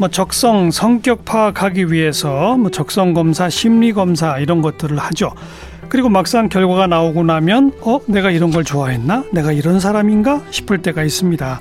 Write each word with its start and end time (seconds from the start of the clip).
뭐 0.00 0.08
적성 0.08 0.70
성격 0.70 1.26
파악하기 1.26 1.92
위해서 1.92 2.56
뭐 2.56 2.70
적성 2.70 3.12
검사, 3.12 3.50
심리 3.50 3.92
검사 3.92 4.38
이런 4.38 4.62
것들을 4.62 4.96
하죠. 4.96 5.34
그리고 5.90 6.08
막상 6.08 6.48
결과가 6.48 6.86
나오고 6.86 7.22
나면 7.22 7.72
어 7.82 8.00
내가 8.06 8.30
이런 8.30 8.50
걸 8.50 8.64
좋아했나? 8.64 9.24
내가 9.30 9.52
이런 9.52 9.78
사람인가 9.78 10.40
싶을 10.48 10.78
때가 10.78 11.02
있습니다. 11.02 11.60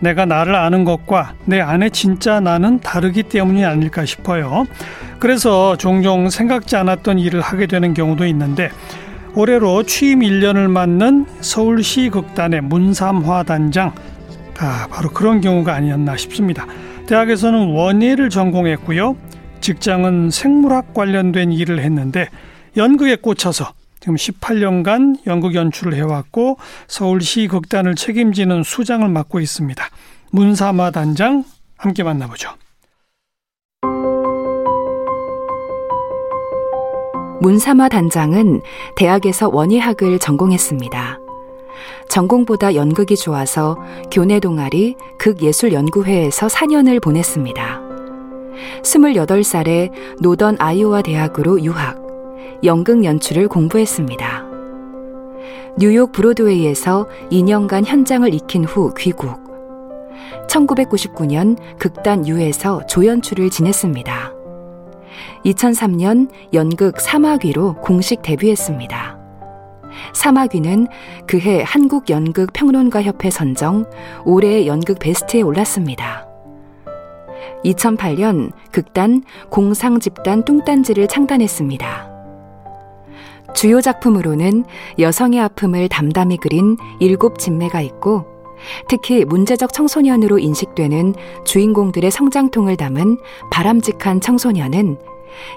내가 0.00 0.24
나를 0.24 0.54
아는 0.54 0.84
것과 0.84 1.34
내 1.44 1.60
안에 1.60 1.90
진짜 1.90 2.40
나는 2.40 2.80
다르기 2.80 3.24
때문이 3.24 3.66
아닐까 3.66 4.06
싶어요. 4.06 4.64
그래서 5.18 5.76
종종 5.76 6.30
생각지 6.30 6.76
않았던 6.76 7.18
일을 7.18 7.42
하게 7.42 7.66
되는 7.66 7.92
경우도 7.92 8.24
있는데 8.28 8.70
올해로 9.34 9.82
취임 9.82 10.20
1년을 10.20 10.70
맞는 10.70 11.26
서울시 11.42 12.08
극단의 12.08 12.62
문삼화 12.62 13.42
단장 13.42 13.92
아, 14.58 14.86
바로 14.90 15.10
그런 15.10 15.42
경우가 15.42 15.74
아니었나 15.74 16.16
싶습니다. 16.16 16.66
대학에서는 17.06 17.74
원예를 17.74 18.30
전공했고요. 18.30 19.16
직장은 19.60 20.30
생물학 20.30 20.94
관련된 20.94 21.52
일을 21.52 21.80
했는데 21.80 22.28
연극에 22.76 23.16
꽂혀서 23.16 23.72
지금 24.00 24.16
18년간 24.16 25.26
연극 25.26 25.54
연출을 25.54 25.94
해왔고 25.94 26.58
서울시 26.86 27.46
극단을 27.46 27.94
책임지는 27.94 28.62
수장을 28.62 29.08
맡고 29.08 29.40
있습니다. 29.40 29.82
문사마 30.32 30.90
단장 30.90 31.44
함께 31.78 32.02
만나보죠. 32.02 32.50
문사마 37.40 37.88
단장은 37.88 38.60
대학에서 38.96 39.48
원예학을 39.52 40.18
전공했습니다. 40.18 41.23
전공보다 42.08 42.74
연극이 42.74 43.16
좋아서 43.16 43.76
교내 44.10 44.40
동아리 44.40 44.96
극예술연구회에서 45.18 46.46
4년을 46.46 47.02
보냈습니다. 47.02 47.82
28살에 48.82 49.90
노던 50.20 50.56
아이오와 50.58 51.02
대학으로 51.02 51.62
유학, 51.62 52.00
연극 52.64 53.04
연출을 53.04 53.48
공부했습니다. 53.48 54.44
뉴욕 55.76 56.12
브로드웨이에서 56.12 57.08
2년간 57.32 57.84
현장을 57.84 58.32
익힌 58.32 58.64
후 58.64 58.94
귀국. 58.96 59.42
1999년 60.48 61.56
극단 61.78 62.26
유에서 62.28 62.86
조연출을 62.86 63.50
지냈습니다. 63.50 64.32
2003년 65.44 66.28
연극 66.52 67.00
사마귀로 67.00 67.74
공식 67.80 68.22
데뷔했습니다. 68.22 69.23
사마귀는 70.12 70.88
그해 71.26 71.62
한국연극평론가협회 71.66 73.30
선정 73.30 73.84
올해의 74.24 74.66
연극 74.66 74.98
베스트에 74.98 75.42
올랐습니다. 75.42 76.26
2008년 77.64 78.52
극단 78.70 79.22
공상집단 79.50 80.44
뚱딴지를 80.44 81.08
창단했습니다. 81.08 82.14
주요 83.54 83.80
작품으로는 83.80 84.64
여성의 84.98 85.40
아픔을 85.40 85.88
담담히 85.88 86.36
그린 86.36 86.76
일곱 87.00 87.38
진매가 87.38 87.80
있고 87.82 88.26
특히 88.88 89.24
문제적 89.24 89.72
청소년으로 89.72 90.38
인식되는 90.38 91.14
주인공들의 91.44 92.10
성장통을 92.10 92.76
담은 92.76 93.18
바람직한 93.50 94.20
청소년은 94.20 94.98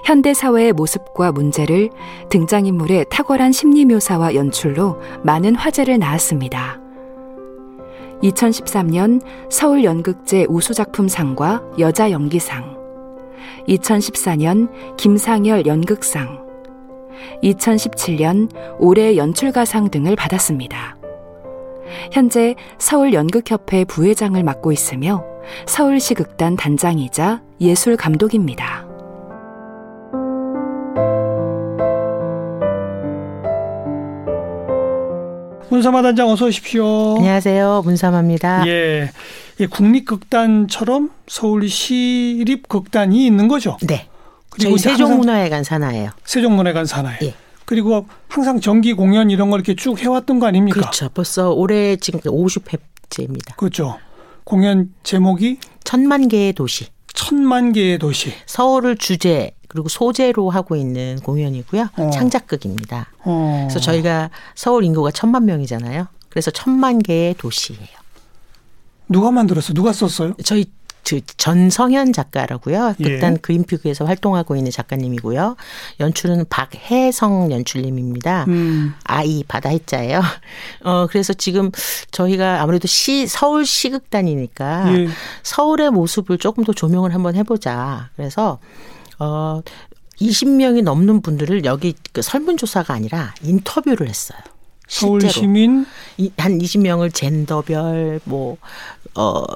현대 0.04 0.34
사회의 0.34 0.72
모습과 0.72 1.32
문제를 1.32 1.90
등장인물의 2.30 3.06
탁월한 3.10 3.52
심리 3.52 3.84
묘사와 3.84 4.34
연출로 4.34 5.00
많은 5.22 5.54
화제를 5.54 5.98
낳았습니다. 5.98 6.80
2013년 8.22 9.20
서울 9.50 9.84
연극제 9.84 10.46
우수작품상과 10.48 11.62
여자 11.78 12.10
연기상, 12.10 12.76
2014년 13.68 14.68
김상열 14.96 15.66
연극상, 15.66 16.46
2017년 17.42 18.50
올해 18.78 19.16
연출가상 19.16 19.90
등을 19.90 20.16
받았습니다. 20.16 20.96
현재 22.12 22.54
서울연극협회 22.78 23.84
부회장을 23.84 24.42
맡고 24.42 24.72
있으며 24.72 25.24
서울시 25.66 26.14
극단 26.14 26.56
단장이자 26.56 27.42
예술 27.60 27.96
감독입니다. 27.96 28.87
문사마 35.78 36.02
단장 36.02 36.28
어서 36.28 36.46
오십시오. 36.46 37.18
안녕하세요. 37.18 37.82
문사마입니다. 37.84 38.66
예. 38.66 39.12
예 39.60 39.66
국립극단처럼 39.66 41.10
서울시립극단이 41.28 43.24
있는 43.24 43.46
거죠? 43.46 43.76
네. 43.82 44.08
저희 44.58 44.76
세종문화회관 44.76 45.62
산하예요. 45.62 46.10
세종문화회관 46.24 46.84
산하에. 46.84 47.18
예. 47.22 47.34
그리고 47.64 48.06
항상 48.26 48.60
정기 48.60 48.92
공연 48.92 49.30
이런 49.30 49.50
걸 49.50 49.60
이렇게 49.60 49.76
쭉 49.76 50.00
해왔던 50.00 50.40
거 50.40 50.48
아닙니까? 50.48 50.80
그렇죠. 50.80 51.10
벌써 51.10 51.52
올해 51.52 51.94
지금 51.94 52.18
50회째입니다. 52.22 53.56
그렇죠. 53.56 53.98
공연 54.42 54.92
제목이 55.04 55.58
천만 55.84 56.26
개의 56.26 56.54
도시. 56.54 56.86
천만 57.18 57.72
개의 57.72 57.98
도시. 57.98 58.32
서울을 58.46 58.96
주제 58.96 59.50
그리고 59.66 59.88
소재로 59.88 60.50
하고 60.50 60.76
있는 60.76 61.18
공연이고요. 61.24 61.88
어. 61.96 62.10
창작극입니다. 62.10 63.10
어. 63.24 63.66
그래서 63.68 63.80
저희가 63.80 64.30
서울 64.54 64.84
인구가 64.84 65.10
천만 65.10 65.44
명이잖아요. 65.44 66.06
그래서 66.28 66.52
천만 66.52 67.00
개의 67.00 67.34
도시예요. 67.34 67.88
누가 69.08 69.32
만들었어? 69.32 69.74
누가 69.74 69.92
썼어요? 69.92 70.34
저희 70.44 70.64
그 70.64 70.70
전성현 71.36 72.12
작가라고요. 72.12 72.94
극단 73.02 73.34
예. 73.34 73.36
그린피그에서 73.38 74.04
활동하고 74.04 74.56
있는 74.56 74.70
작가님이고요. 74.70 75.56
연출은 76.00 76.46
박혜성 76.48 77.50
연출님입니다. 77.50 78.44
음. 78.48 78.94
아이 79.04 79.44
바다 79.46 79.70
해자예요. 79.70 80.20
어 80.84 81.06
그래서 81.08 81.32
지금 81.32 81.70
저희가 82.10 82.62
아무래도 82.62 82.86
시 82.86 83.26
서울 83.26 83.64
시극단이니까 83.64 84.94
예. 84.94 85.08
서울의 85.42 85.90
모습을 85.90 86.38
조금 86.38 86.64
더 86.64 86.72
조명을 86.72 87.14
한번 87.14 87.34
해보자. 87.34 88.10
그래서 88.16 88.58
어 89.18 89.62
20명이 90.20 90.82
넘는 90.82 91.22
분들을 91.22 91.64
여기 91.64 91.94
그 92.12 92.22
설문조사가 92.22 92.92
아니라 92.92 93.34
인터뷰를 93.42 94.08
했어요. 94.08 94.38
서울 94.88 95.20
시민 95.28 95.86
한 96.38 96.58
20명을 96.58 97.12
젠더별 97.12 98.20
뭐어 98.24 99.46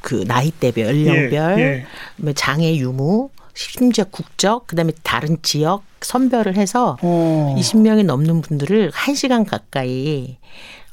그 0.00 0.24
나이대별, 0.26 1.06
연령별, 1.06 1.58
예, 1.58 1.62
예. 1.62 1.86
뭐 2.16 2.32
장애 2.32 2.76
유무, 2.76 3.30
심지어 3.54 4.04
국적, 4.04 4.66
그다음에 4.66 4.92
다른 5.02 5.38
지역 5.42 5.82
선별을 6.00 6.56
해서 6.56 6.96
어. 7.02 7.56
20명이 7.58 8.04
넘는 8.04 8.40
분들을 8.40 8.90
1시간 8.92 9.44
가까이 9.48 10.36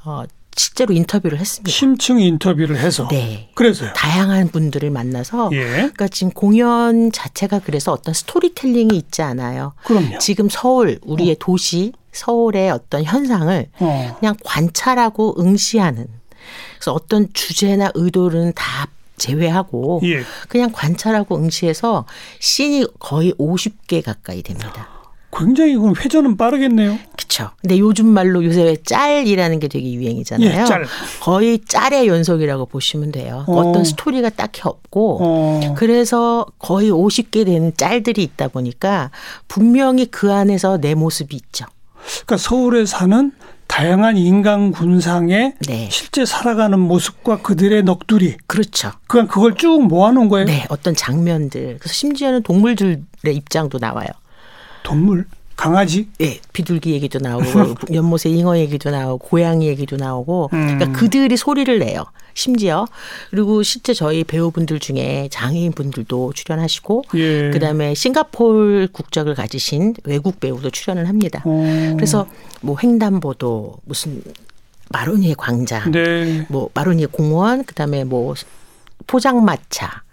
어 0.03 0.23
실제로 0.57 0.93
인터뷰를 0.93 1.37
했습니다. 1.37 1.69
심층 1.69 2.19
인터뷰를 2.19 2.77
해서. 2.77 3.07
네. 3.09 3.49
그래서요. 3.55 3.91
다양한 3.93 4.47
분들을 4.47 4.89
만나서. 4.89 5.49
예. 5.51 5.65
그러니까 5.65 6.07
지금 6.07 6.31
공연 6.31 7.11
자체가 7.11 7.59
그래서 7.59 7.91
어떤 7.91 8.13
스토리텔링이 8.13 8.95
있지 8.95 9.21
않아요. 9.21 9.73
그럼요. 9.83 10.17
지금 10.19 10.47
서울 10.49 10.99
우리의 11.03 11.33
어. 11.33 11.35
도시 11.39 11.91
서울의 12.13 12.71
어떤 12.71 13.03
현상을 13.03 13.67
어. 13.79 14.17
그냥 14.19 14.35
관찰하고 14.43 15.35
응시하는. 15.39 16.07
그래서 16.75 16.93
어떤 16.93 17.27
주제나 17.33 17.91
의도는 17.93 18.53
다 18.55 18.87
제외하고 19.17 20.01
예. 20.03 20.23
그냥 20.47 20.71
관찰하고 20.71 21.37
응시해서 21.37 22.05
씬이 22.39 22.87
거의 22.99 23.33
50개 23.33 24.03
가까이 24.03 24.41
됩니다. 24.41 24.89
굉장히 25.37 25.75
그럼 25.75 25.93
회전은 25.99 26.37
빠르겠네요. 26.37 26.97
그렇죠. 27.17 27.49
근데 27.61 27.77
요즘 27.77 28.07
말로 28.07 28.43
요새 28.45 28.77
짤이라는 28.85 29.59
게 29.59 29.67
되게 29.67 29.91
유행이잖아요. 29.91 30.61
예, 30.61 30.65
짤. 30.65 30.85
거의 31.21 31.59
짤의 31.59 32.07
연속이라고 32.07 32.67
보시면 32.67 33.11
돼요. 33.11 33.43
어. 33.47 33.71
떤 33.73 33.83
스토리가 33.83 34.29
딱히 34.29 34.61
없고 34.63 35.17
어. 35.21 35.75
그래서 35.75 36.45
거의 36.57 36.89
50개 36.89 37.45
되는 37.45 37.75
짤들이 37.75 38.23
있다 38.23 38.47
보니까 38.47 39.11
분명히 39.47 40.05
그 40.05 40.31
안에서 40.31 40.77
내 40.77 40.95
모습이 40.95 41.35
있죠. 41.35 41.65
그러니까 42.25 42.37
서울에 42.37 42.85
사는 42.85 43.31
다양한 43.67 44.17
인간 44.17 44.71
군상의 44.71 45.53
네. 45.67 45.89
실제 45.91 46.25
살아가는 46.25 46.79
모습과 46.79 47.41
그들의 47.41 47.83
넋두리. 47.83 48.37
그렇죠. 48.47 48.91
그냥 49.07 49.27
그걸 49.27 49.55
쭉 49.55 49.85
모아놓은 49.87 50.29
거예요. 50.29 50.45
네, 50.45 50.65
어떤 50.69 50.95
장면들. 50.95 51.77
그래서 51.79 51.93
심지어는 51.93 52.43
동물들의 52.43 53.03
입장도 53.25 53.79
나와요. 53.79 54.07
동물? 54.83 55.25
강아지? 55.55 56.09
예, 56.21 56.39
비둘기 56.53 56.91
얘기도 56.91 57.19
나오고 57.19 57.45
연못의 57.93 58.37
잉어 58.37 58.57
얘기도 58.57 58.91
나오고 58.91 59.27
고양이 59.27 59.67
얘기도 59.67 59.95
나오고 59.95 60.49
음. 60.53 60.77
그러니까 60.77 60.99
그들이 60.99 61.37
소리를 61.37 61.79
내요. 61.79 62.03
심지어 62.33 62.85
그리고 63.29 63.63
실제 63.63 63.93
저희 63.93 64.25
배우분들 64.25 64.79
중에 64.79 65.29
장애인 65.31 65.71
분들도 65.71 66.33
출연하시고 66.33 67.03
예. 67.15 67.49
그다음에 67.51 67.95
싱가폴 67.95 68.89
국적을 68.91 69.35
가지신 69.35 69.95
외국 70.03 70.41
배우도 70.41 70.71
출연을 70.71 71.07
합니다. 71.07 71.41
오. 71.45 71.61
어. 71.63 71.93
그래서 71.95 72.27
뭐 72.61 72.77
횡단보도 72.81 73.77
무슨 73.85 74.21
마로니에 74.89 75.33
광장, 75.37 75.91
네. 75.91 76.45
뭐 76.49 76.69
마로니에 76.73 77.07
공원, 77.07 77.63
그다음에 77.63 78.03
뭐 78.03 78.35
포장마차, 79.07 80.03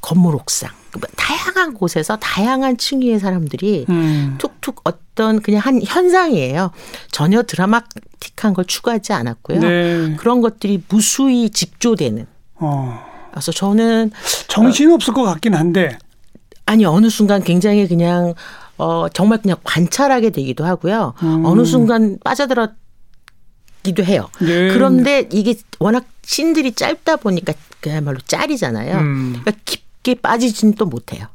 건물 0.00 0.36
옥상 0.36 0.70
뭐 0.70 0.81
다양한 1.16 1.74
곳에서 1.74 2.16
다양한 2.16 2.76
층위의 2.76 3.18
사람들이 3.18 3.86
음. 3.88 4.36
툭툭 4.38 4.82
어떤 4.84 5.40
그냥 5.40 5.60
한 5.60 5.80
현상이에요. 5.82 6.70
전혀 7.10 7.42
드라마틱한 7.42 8.54
걸 8.54 8.64
추구하지 8.64 9.12
않았고요. 9.12 9.60
네. 9.60 10.16
그런 10.16 10.40
것들이 10.40 10.82
무수히 10.88 11.50
직조되는. 11.50 12.26
어. 12.56 13.12
그래서 13.30 13.50
저는 13.52 14.10
정신 14.48 14.90
없을 14.92 15.14
것 15.14 15.22
같긴 15.22 15.54
한데 15.54 15.96
아니 16.66 16.84
어느 16.84 17.08
순간 17.08 17.42
굉장히 17.42 17.88
그냥 17.88 18.34
어 18.76 19.08
정말 19.08 19.40
그냥 19.40 19.56
관찰하게 19.64 20.30
되기도 20.30 20.64
하고요. 20.64 21.14
음. 21.22 21.44
어느 21.44 21.64
순간 21.64 22.18
빠져들었 22.22 22.72
기도 23.82 24.04
해요. 24.04 24.28
네. 24.40 24.68
그런데 24.68 25.28
이게 25.32 25.54
워낙 25.78 26.04
신들이 26.22 26.72
짧다 26.72 27.16
보니까 27.16 27.52
그야말로 27.80 28.18
짤이잖아요. 28.26 28.98
음. 28.98 29.40
그러니까 29.40 29.62
깊게 30.02 30.16
빠지진 30.16 30.74
또 30.74 30.86
못해요. 30.86 31.26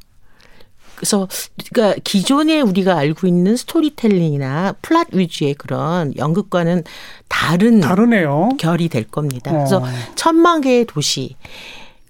그래서 0.94 1.28
그러니까 1.70 2.00
기존에 2.02 2.60
우리가 2.60 2.96
알고 2.96 3.28
있는 3.28 3.56
스토리텔링이나 3.56 4.74
플랫 4.82 5.08
위주의 5.12 5.54
그런 5.54 6.12
연극과는 6.16 6.82
다른 7.28 7.80
다르네요. 7.80 8.50
결이 8.58 8.88
될 8.88 9.04
겁니다. 9.04 9.52
어. 9.52 9.54
그래서 9.54 9.82
천만 10.16 10.60
개의 10.60 10.84
도시 10.86 11.36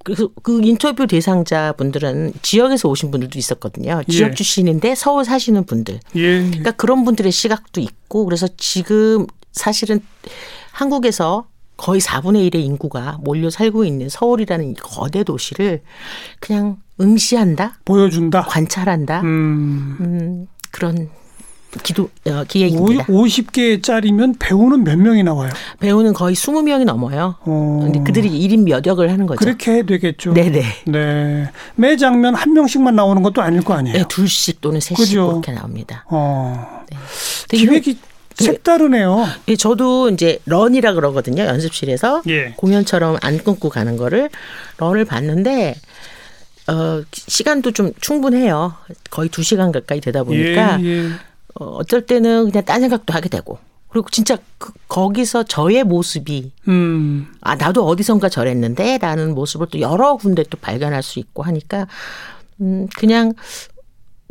그래서 0.05 0.31
그 0.43 0.62
인터뷰 0.64 1.06
대상자 1.06 1.72
분들은 1.72 2.32
지역에서 2.40 2.88
오신 2.88 3.11
분들도 3.11 3.38
있었거든요. 3.38 4.02
지역 4.08 4.31
예. 4.31 4.34
출신인데 4.34 4.94
서울 4.94 5.26
사시는 5.26 5.66
분들. 5.66 6.00
예. 6.16 6.38
그러니까 6.38 6.70
그런 6.70 7.04
분들의 7.04 7.31
시각도 7.31 7.82
있고 7.82 8.25
그래서 8.25 8.49
지금 8.56 9.26
사실은 9.52 10.00
한국에서 10.72 11.46
거의 11.78 12.00
4분의 12.00 12.50
1의 12.50 12.56
인구가 12.56 13.19
몰려 13.22 13.48
살고 13.48 13.84
있는 13.84 14.08
서울이라는 14.10 14.75
거대 14.75 15.25
도시를 15.25 15.80
그냥 16.40 16.76
응시한다, 17.00 17.78
보여준다, 17.84 18.42
관찰한다, 18.42 19.22
음, 19.22 19.96
음 20.00 20.46
그런 20.72 21.08
기도 21.82 22.10
어, 22.26 22.44
기획입니다. 22.48 23.04
50개 23.04 23.82
짜리면 23.82 24.36
배우는 24.38 24.82
몇 24.84 24.98
명이 24.98 25.22
나와요? 25.22 25.52
배우는 25.78 26.14
거의 26.14 26.34
20명이 26.34 26.84
넘어요. 26.84 27.36
어. 27.42 27.80
근데 27.84 28.00
그들이 28.02 28.28
1인 28.28 28.64
몇 28.64 28.84
역을 28.84 29.12
하는 29.12 29.26
거죠. 29.26 29.38
그렇게 29.38 29.84
되겠죠. 29.84 30.32
네네. 30.32 30.62
네. 30.86 31.50
매 31.76 31.96
장면 31.96 32.34
한 32.34 32.54
명씩만 32.54 32.96
나오는 32.96 33.22
것도 33.22 33.40
아닐 33.42 33.62
거 33.62 33.75
아니에요. 33.75 33.98
네, 33.98 34.04
둘씩 34.08 34.60
또는 34.60 34.80
셋씩? 34.80 35.14
그렇게 35.14 35.52
나옵니다. 35.52 36.04
어. 36.08 36.84
네. 36.90 36.96
기획이 37.56 37.94
그 37.94 38.07
색다르네요. 38.44 39.26
예, 39.49 39.56
저도 39.56 40.11
이제 40.11 40.38
런이라 40.46 40.94
그러거든요. 40.94 41.43
연습실에서 41.43 42.23
예. 42.29 42.55
공연처럼 42.56 43.19
안 43.20 43.38
끊고 43.38 43.69
가는 43.69 43.96
거를 43.96 44.31
런을 44.79 45.05
봤는데 45.05 45.75
어, 46.69 47.02
시간도 47.12 47.73
좀 47.73 47.93
충분해요. 48.00 48.75
거의 49.11 49.29
두 49.29 49.43
시간 49.43 49.73
가까이 49.73 50.00
되다 50.00 50.23
보니까 50.23 50.81
예, 50.82 50.85
예. 50.85 51.08
어, 51.55 51.64
어쩔 51.76 52.06
때는 52.06 52.50
그냥 52.50 52.64
딴 52.64 52.81
생각도 52.81 53.12
하게 53.14 53.29
되고 53.29 53.58
그리고 53.88 54.08
진짜 54.11 54.37
그, 54.58 54.73
거기서 54.87 55.44
저의 55.44 55.82
모습이 55.82 56.52
음. 56.69 57.32
아 57.40 57.56
나도 57.56 57.87
어디선가 57.87 58.29
저랬는데라는 58.29 59.35
모습을 59.35 59.69
또 59.70 59.81
여러 59.81 60.17
군데 60.17 60.44
또 60.49 60.58
발견할 60.61 61.02
수 61.02 61.19
있고 61.19 61.43
하니까 61.43 61.87
음 62.61 62.87
그냥 62.96 63.32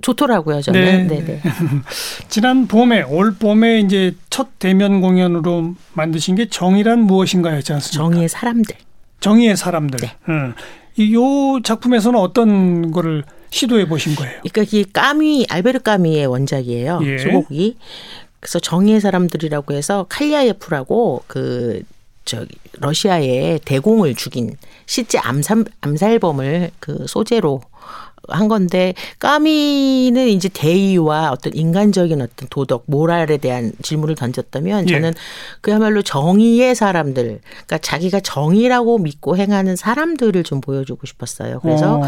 좋더라고요, 0.01 0.61
저는. 0.61 1.07
네. 1.07 1.23
네 1.23 1.41
지난 2.29 2.67
봄에 2.67 3.03
올 3.03 3.33
봄에 3.35 3.79
이제 3.79 4.15
첫 4.29 4.59
대면 4.59 5.01
공연으로 5.01 5.75
만드신 5.93 6.35
게 6.35 6.47
정의란 6.49 6.99
무엇인가였지 7.01 7.73
않습니까? 7.73 8.03
정의의 8.03 8.29
사람들. 8.29 8.75
정의의 9.19 9.57
사람들. 9.57 9.99
네. 9.99 10.15
음. 10.29 10.53
이 10.97 11.15
작품에서는 11.63 12.19
어떤 12.19 12.91
거를 12.91 13.23
시도해 13.49 13.87
보신 13.87 14.15
거예요? 14.15 14.39
그러니까 14.49 14.77
이 14.77 14.83
까미 14.83 15.47
알베르 15.49 15.79
까미의 15.79 16.25
원작이에요. 16.27 16.99
예. 17.03 17.17
소곡이. 17.19 17.77
그래서 18.39 18.59
정의의 18.59 19.01
사람들이라고 19.01 19.73
해서 19.73 20.05
칼리아예프라고 20.09 21.23
그 21.27 21.81
저기 22.25 22.55
러시아의 22.79 23.61
대공을 23.63 24.15
죽인 24.15 24.57
실제 24.85 25.17
암살 25.17 25.65
암살범을 25.81 26.71
그 26.79 27.05
소재로 27.07 27.61
한 28.27 28.47
건데 28.47 28.93
까미는 29.19 30.27
이제 30.27 30.49
대의와 30.49 31.31
어떤 31.31 31.53
인간적인 31.53 32.21
어떤 32.21 32.47
도덕, 32.49 32.83
모랄에 32.87 33.37
대한 33.37 33.71
질문을 33.81 34.15
던졌다면 34.15 34.89
예. 34.89 34.93
저는 34.93 35.13
그야말로 35.61 36.01
정의의 36.01 36.75
사람들, 36.75 37.39
그러니까 37.41 37.77
자기가 37.77 38.19
정의라고 38.19 38.97
믿고 38.97 39.37
행하는 39.37 39.75
사람들을 39.75 40.43
좀 40.43 40.61
보여주고 40.61 41.05
싶었어요. 41.05 41.59
그래서 41.61 41.99
어. 41.99 42.03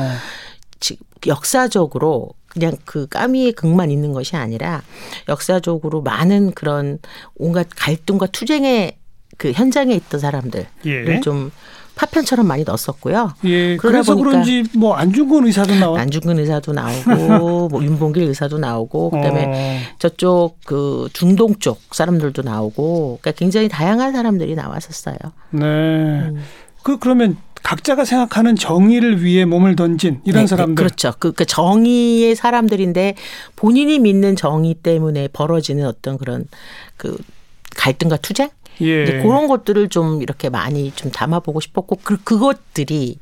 역사적으로 1.27 2.31
그냥 2.47 2.73
그 2.85 3.07
까미의 3.07 3.53
극만 3.53 3.91
있는 3.91 4.13
것이 4.13 4.35
아니라 4.35 4.81
역사적으로 5.27 6.01
많은 6.01 6.51
그런 6.51 6.99
온갖 7.35 7.67
갈등과 7.75 8.27
투쟁의 8.27 8.97
그 9.37 9.51
현장에 9.51 9.93
있던 9.93 10.19
사람들을 10.19 10.67
예. 10.85 11.19
좀 11.21 11.51
파편처럼 11.99 12.47
많이 12.47 12.63
넣었었고요. 12.63 13.33
예, 13.43 13.75
그래서 13.75 14.15
그런지 14.15 14.63
뭐 14.73 14.95
안중근 14.95 15.45
의사도 15.45 15.75
나오고 15.75 15.97
안중근 15.97 16.39
의사도 16.39 16.71
나오고 16.71 17.67
뭐 17.67 17.83
윤봉길 17.83 18.23
의사도 18.23 18.57
나오고 18.57 19.09
그다음에 19.09 19.45
어. 19.45 19.79
저쪽 19.99 20.55
그 20.65 21.09
중동 21.11 21.55
쪽 21.55 21.81
사람들도 21.91 22.41
나오고 22.41 23.19
그러니까 23.21 23.37
굉장히 23.37 23.67
다양한 23.67 24.13
사람들이 24.13 24.55
나왔었어요. 24.55 25.17
네. 25.51 25.61
음. 25.61 26.41
그 26.83 26.99
그러면 26.99 27.35
각자가 27.63 28.05
생각하는 28.05 28.55
정의를 28.55 29.21
위해 29.21 29.43
몸을 29.43 29.75
던진 29.75 30.21
이런 30.23 30.35
네, 30.35 30.41
네 30.43 30.47
사람들. 30.47 30.75
네, 30.75 30.75
그렇죠. 30.75 31.11
그, 31.19 31.33
그 31.33 31.43
정의의 31.43 32.33
사람들인데 32.33 33.15
본인이 33.57 33.99
믿는 33.99 34.37
정의 34.37 34.73
때문에 34.73 35.27
벌어지는 35.33 35.85
어떤 35.85 36.17
그런 36.17 36.45
그 36.95 37.17
갈등과 37.75 38.17
투쟁 38.17 38.49
예. 38.81 39.03
이제 39.03 39.21
그런 39.21 39.47
것들을 39.47 39.89
좀 39.89 40.21
이렇게 40.21 40.49
많이 40.49 40.91
좀 40.91 41.11
담아보고 41.11 41.59
싶었고 41.59 41.97
그 42.03 42.21
그것들이 42.23 43.17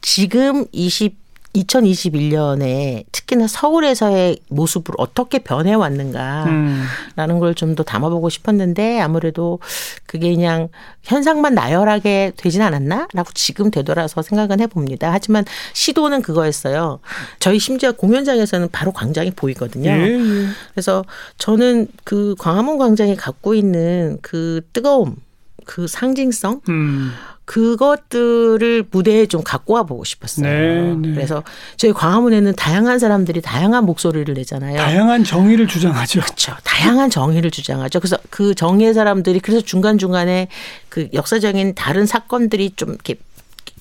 지금 0.00 0.66
20 0.72 1.26
2021년에 1.56 3.04
특히나 3.26 3.48
서울에서의 3.48 4.38
모습을 4.48 4.94
어떻게 4.98 5.40
변해왔는가라는 5.40 6.48
음. 6.48 7.40
걸좀 7.40 7.74
더 7.74 7.82
담아보고 7.82 8.28
싶었는데 8.30 9.00
아무래도 9.00 9.58
그게 10.06 10.34
그냥 10.34 10.68
현상만 11.02 11.54
나열하게 11.54 12.32
되진 12.36 12.62
않았나라고 12.62 13.30
지금 13.34 13.70
되돌아서 13.70 14.22
생각은 14.22 14.60
해봅니다. 14.60 15.12
하지만 15.12 15.44
시도는 15.74 16.22
그거였어요. 16.22 17.00
저희 17.40 17.58
심지어 17.58 17.92
공연장에서는 17.92 18.68
바로 18.70 18.92
광장이 18.92 19.32
보이거든요. 19.32 19.90
예, 19.90 20.04
예. 20.04 20.46
그래서 20.72 21.04
저는 21.38 21.88
그 22.04 22.36
광화문 22.38 22.78
광장이 22.78 23.16
갖고 23.16 23.54
있는 23.54 24.18
그 24.22 24.60
뜨거움, 24.72 25.16
그 25.64 25.88
상징성, 25.88 26.60
음. 26.68 27.12
그것들을 27.46 28.86
무대에 28.90 29.26
좀 29.26 29.42
갖고 29.42 29.74
와 29.74 29.84
보고 29.84 30.04
싶었어요. 30.04 30.46
네, 30.46 30.94
네. 30.96 31.14
그래서 31.14 31.42
저희 31.76 31.92
광화문에는 31.92 32.54
다양한 32.56 32.98
사람들이 32.98 33.40
다양한 33.40 33.86
목소리를 33.86 34.34
내잖아요. 34.34 34.76
다양한 34.76 35.24
정의를 35.24 35.68
주장하죠. 35.68 36.20
그렇죠. 36.20 36.54
다양한 36.64 37.08
정의를 37.08 37.50
주장하죠. 37.50 38.00
그래서 38.00 38.18
그 38.30 38.54
정의의 38.54 38.92
사람들이 38.94 39.40
그래서 39.40 39.60
중간중간에 39.60 40.48
그 40.88 41.08
역사적인 41.14 41.76
다른 41.76 42.04
사건들이 42.04 42.72
좀 42.76 42.90
이렇게 42.90 43.14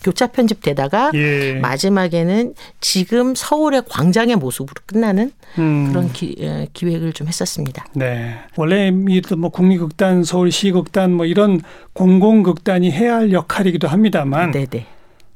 교차 0.04 0.28
편집되다가 0.28 1.12
예. 1.14 1.54
마지막에는 1.54 2.54
지금 2.80 3.34
서울의 3.36 3.84
광장의 3.90 4.36
모습으로 4.36 4.75
끝나는 4.86 5.32
음. 5.58 5.88
그런 5.90 6.12
기, 6.14 6.36
예, 6.40 6.68
기획을 6.74 7.14
좀 7.14 7.28
했었습니다. 7.28 7.86
네. 7.94 8.36
원래 8.56 8.92
뭐 8.92 9.50
국립극단, 9.50 10.24
서울시극단 10.24 11.12
뭐 11.12 11.25
이런 11.25 11.62
공공극단이 11.94 12.92
해야 12.92 13.16
할 13.16 13.32
역할이기도 13.32 13.88
합니다만 13.88 14.52
네네. 14.52 14.86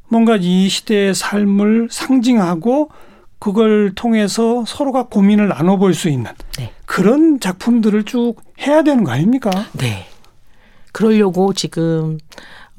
뭔가 0.08 0.38
이 0.40 0.68
시대의 0.70 1.14
삶을 1.14 1.88
상징하고 1.92 2.90
그걸 3.40 3.94
통해서 3.96 4.66
서로가 4.68 5.04
고민을 5.04 5.48
나눠볼 5.48 5.94
수 5.94 6.10
있는 6.10 6.32
네. 6.58 6.74
그런 6.86 7.40
작품들을 7.40 8.04
쭉 8.04 8.36
해야 8.60 8.84
되는 8.84 9.04
거 9.04 9.12
아닙니까? 9.12 9.50
네. 9.74 10.06
그러려고 10.92 11.54
지금 11.54 12.18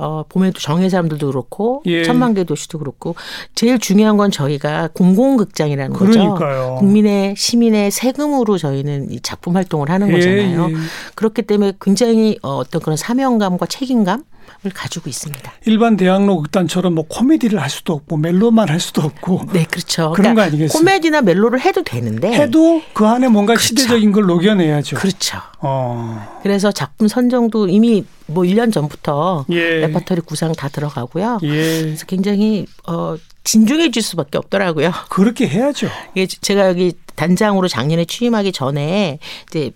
어, 0.01 0.25
봄에도 0.29 0.59
정의의 0.61 0.89
사람들도 0.89 1.27
그렇고 1.27 1.83
예. 1.85 2.03
천만 2.05 2.33
개의 2.33 2.45
도시도 2.45 2.79
그렇고 2.79 3.15
제일 3.55 3.79
중요한 3.79 4.17
건 4.17 4.31
저희가 4.31 4.89
공공극장이라는 4.95 5.95
그러니까요. 5.95 6.35
거죠. 6.35 6.77
국민의 6.79 7.35
시민의 7.37 7.91
세금으로 7.91 8.57
저희는 8.57 9.11
이 9.13 9.21
작품 9.21 9.57
활동을 9.57 9.91
하는 9.91 10.09
예, 10.09 10.13
거잖아요. 10.13 10.71
예. 10.71 10.75
그렇기 11.15 11.43
때문에 11.43 11.75
굉장히 11.81 12.39
어, 12.43 12.57
어떤 12.57 12.81
그런 12.81 12.97
사명감과 12.97 13.67
책임감 13.67 14.25
을 14.65 14.71
가지고 14.71 15.09
있습니다. 15.09 15.53
일반 15.67 15.97
대학로 15.97 16.37
극단처럼 16.43 16.95
뭐 16.95 17.07
코미디를 17.09 17.61
할 17.63 17.71
수도 17.71 17.95
없고 17.95 18.19
멜로만 18.19 18.69
할 18.69 18.79
수도 18.79 19.01
없고. 19.03 19.47
네, 19.55 19.65
그렇죠. 19.65 20.13
그런 20.13 20.35
그러니까 20.35 20.35
거 20.35 20.47
아니겠어요? 20.49 20.79
코미디나 20.79 21.23
멜로를 21.23 21.61
해도 21.61 21.83
되는데 21.83 22.31
해도 22.33 22.83
그 22.93 23.07
안에 23.07 23.29
뭔가 23.29 23.55
그렇죠. 23.55 23.69
시대적인 23.69 24.13
걸 24.13 24.27
녹여내야죠. 24.27 24.97
그렇죠. 24.97 25.39
어. 25.61 26.41
그래서 26.43 26.73
작품 26.73 27.09
선정도 27.09 27.69
이미 27.69 28.05
뭐 28.27 28.45
1년 28.45 28.73
전부터 28.73 29.47
예. 29.51 29.81
레퍼토리 29.81 30.21
구상 30.21 30.53
다 30.53 30.69
들어가고요. 30.69 31.39
예. 31.43 31.49
그래서 31.49 32.05
굉장히 32.07 32.67
어 32.87 33.17
진중해질 33.45 34.03
수밖에 34.03 34.39
없더라고요. 34.39 34.93
그렇게 35.09 35.49
해야죠. 35.49 35.89
예, 36.17 36.27
제가 36.27 36.69
여기 36.69 36.93
단장으로 37.17 37.69
작년에 37.69 38.05
취임하기 38.05 38.53
전에 38.53 39.19
이제 39.49 39.73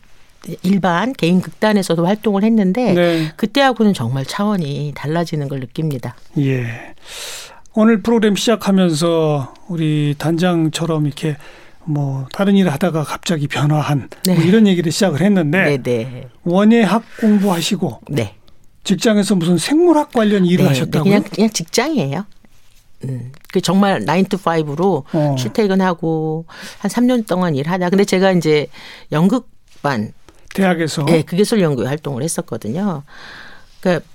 일반 0.63 1.13
개인 1.13 1.41
극단에서도 1.41 2.07
활동을 2.07 2.45
했는데 2.45 2.93
네. 2.93 3.33
그때하고는 3.37 3.95
정말 3.95 4.25
차원이 4.25 4.93
달라지는 4.95 5.49
걸 5.49 5.61
느낍니다. 5.61 6.17
예. 6.39 6.95
오늘 7.75 8.03
프로그램 8.03 8.37
시작하면서 8.37 9.55
우리 9.69 10.15
단장처럼 10.17 11.07
이렇게 11.07 11.37
뭐 11.85 12.27
다른 12.33 12.57
일을 12.57 12.73
하다가 12.73 13.05
갑자기 13.05 13.49
변화한 13.49 13.99
뭐 13.99 14.09
네. 14.25 14.35
뭐 14.35 14.45
이런 14.45 14.67
얘기를 14.67 14.91
시작을 14.91 15.21
했는데 15.21 15.79
네, 15.79 15.83
네. 15.83 16.29
원예학 16.45 17.03
공부하시고 17.21 18.03
네. 18.09 18.35
직장에서 18.85 19.35
무슨 19.35 19.59
생물학 19.59 20.13
관련 20.13 20.45
일을 20.45 20.65
네, 20.65 20.69
하셨다고요? 20.69 21.03
그냥 21.05 21.23
그냥 21.23 21.51
직장이에요. 21.51 22.27
음, 23.05 23.33
그 23.53 23.61
정말 23.61 24.05
9 24.05 24.25
to 24.25 24.39
5로 24.39 25.05
어. 25.13 25.35
출퇴근하고 25.37 26.47
한 26.79 26.91
3년 26.91 27.27
동안 27.27 27.55
일하다. 27.55 27.91
근데 27.91 28.05
제가 28.05 28.33
이제 28.33 28.69
연극반 29.13 30.13
대학에서 30.55 31.05
네, 31.05 31.23
그기술 31.23 31.61
연구회 31.61 31.87
활동을 31.87 32.23
했었거든요. 32.23 33.03
그러니까 33.81 34.07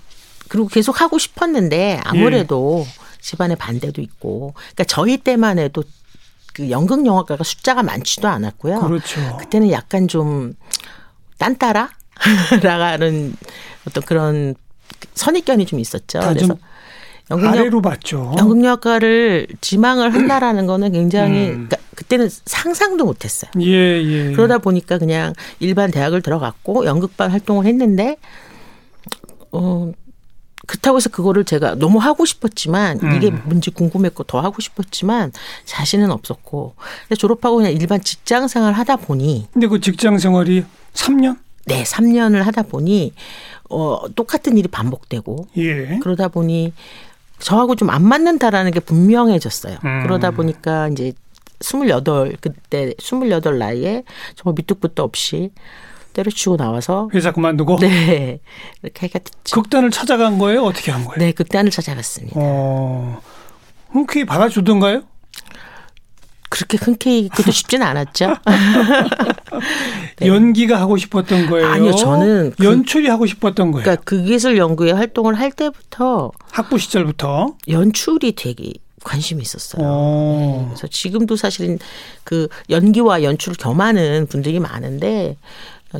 그리고 0.47 0.67
계속 0.67 0.99
하고 1.01 1.19
싶었는데 1.19 2.01
아무래도 2.03 2.85
예. 2.87 3.21
집안의 3.21 3.57
반대도 3.57 4.01
있고 4.01 4.53
그러니까 4.55 4.85
저희 4.85 5.17
때만 5.17 5.59
해도 5.59 5.83
그 6.53 6.71
연극 6.71 7.05
영화과가 7.05 7.43
숫자가 7.43 7.83
많지도 7.83 8.27
않았고요. 8.27 8.79
그렇죠. 8.79 9.37
그때는 9.37 9.69
약간 9.71 10.07
좀 10.07 10.55
딴따라 11.37 11.91
라가는 12.63 13.35
어떤 13.87 14.03
그런 14.03 14.55
선입견이 15.13 15.65
좀 15.65 15.79
있었죠. 15.79 16.19
그래서 16.19 16.57
연극 17.31 17.47
아래로 17.47 17.81
봤죠. 17.81 18.33
연극영화과를 18.37 19.47
지망을 19.61 20.13
한다라는 20.13 20.65
거는 20.65 20.91
굉장히 20.91 21.49
음. 21.49 21.67
그러니까 21.69 21.77
그때는 21.95 22.29
상상도 22.45 23.05
못했어요. 23.05 23.51
예, 23.61 24.01
예. 24.01 24.31
그러다 24.31 24.57
보니까 24.57 24.97
그냥 24.97 25.33
일반 25.59 25.91
대학을 25.91 26.21
들어갔고 26.21 26.85
연극반 26.85 27.29
활동을 27.31 27.65
했는데 27.65 28.17
어 29.51 29.91
그렇다고 30.67 30.97
해서 30.97 31.09
그거를 31.09 31.45
제가 31.45 31.75
너무 31.75 31.99
하고 31.99 32.25
싶었지만 32.25 32.99
음. 33.01 33.15
이게 33.15 33.31
뭔지 33.31 33.71
궁금했고 33.71 34.23
더 34.23 34.39
하고 34.39 34.61
싶었지만 34.61 35.31
자신은 35.65 36.11
없었고 36.11 36.75
졸업하고 37.17 37.57
그냥 37.57 37.71
일반 37.73 38.01
직장 38.01 38.47
생활 38.47 38.73
하다 38.73 38.97
보니 38.97 39.47
근데 39.51 39.67
그 39.67 39.79
직장 39.79 40.17
생활이 40.17 40.63
3년? 40.93 41.37
네, 41.65 41.83
3년을 41.83 42.41
하다 42.43 42.63
보니 42.63 43.13
어 43.69 44.01
똑같은 44.15 44.57
일이 44.57 44.67
반복되고 44.67 45.47
예. 45.57 45.99
그러다 45.99 46.27
보니 46.27 46.73
저하고 47.39 47.75
좀 47.75 47.89
안 47.89 48.03
맞는다라는 48.07 48.71
게 48.71 48.79
분명해졌어요. 48.79 49.77
음. 49.83 50.03
그러다 50.03 50.31
보니까 50.31 50.87
이제 50.89 51.13
스물여덟 51.61 52.35
그때 52.39 52.93
스물여덟 52.99 53.57
나이에 53.57 54.03
정말 54.35 54.55
끝도 54.75 55.03
없이 55.03 55.51
때려치고 56.13 56.57
나와서 56.57 57.09
회사 57.13 57.31
그만두고 57.31 57.77
네 57.79 58.39
이렇게 58.81 59.07
됐죠. 59.07 59.61
극단을 59.61 59.89
찾아간 59.91 60.37
거예요? 60.37 60.63
어떻게 60.63 60.91
한 60.91 61.03
거예요? 61.05 61.17
네, 61.19 61.31
극단을 61.31 61.71
찾아갔습니다. 61.71 62.35
어, 62.39 63.21
흔쾌히 63.91 64.25
받아주던가요? 64.25 65.03
그렇게 66.59 66.77
흔쾌히 66.77 67.29
그것도 67.29 67.51
쉽지는 67.51 67.87
않았죠. 67.87 68.35
네. 70.19 70.27
연기가 70.27 70.79
하고 70.79 70.97
싶었던 70.97 71.49
거예요. 71.49 71.67
아니요, 71.67 71.93
저는 71.93 72.51
그, 72.57 72.65
연출이 72.65 73.07
하고 73.07 73.25
싶었던 73.25 73.71
거예요. 73.71 73.83
그러니까 73.83 74.03
그 74.03 74.21
기술 74.23 74.57
연구에 74.57 74.91
활동을 74.91 75.35
할 75.35 75.51
때부터 75.51 76.31
학부 76.51 76.77
시절부터 76.77 77.55
연출이 77.69 78.33
되게 78.33 78.73
관심이 79.05 79.41
있었어요. 79.41 79.81
네. 79.81 80.65
그래서 80.67 80.87
지금도 80.87 81.37
사실은 81.37 81.79
그 82.25 82.49
연기와 82.69 83.23
연출을 83.23 83.55
겸하는 83.57 84.27
분들이 84.27 84.59
많은데 84.59 85.37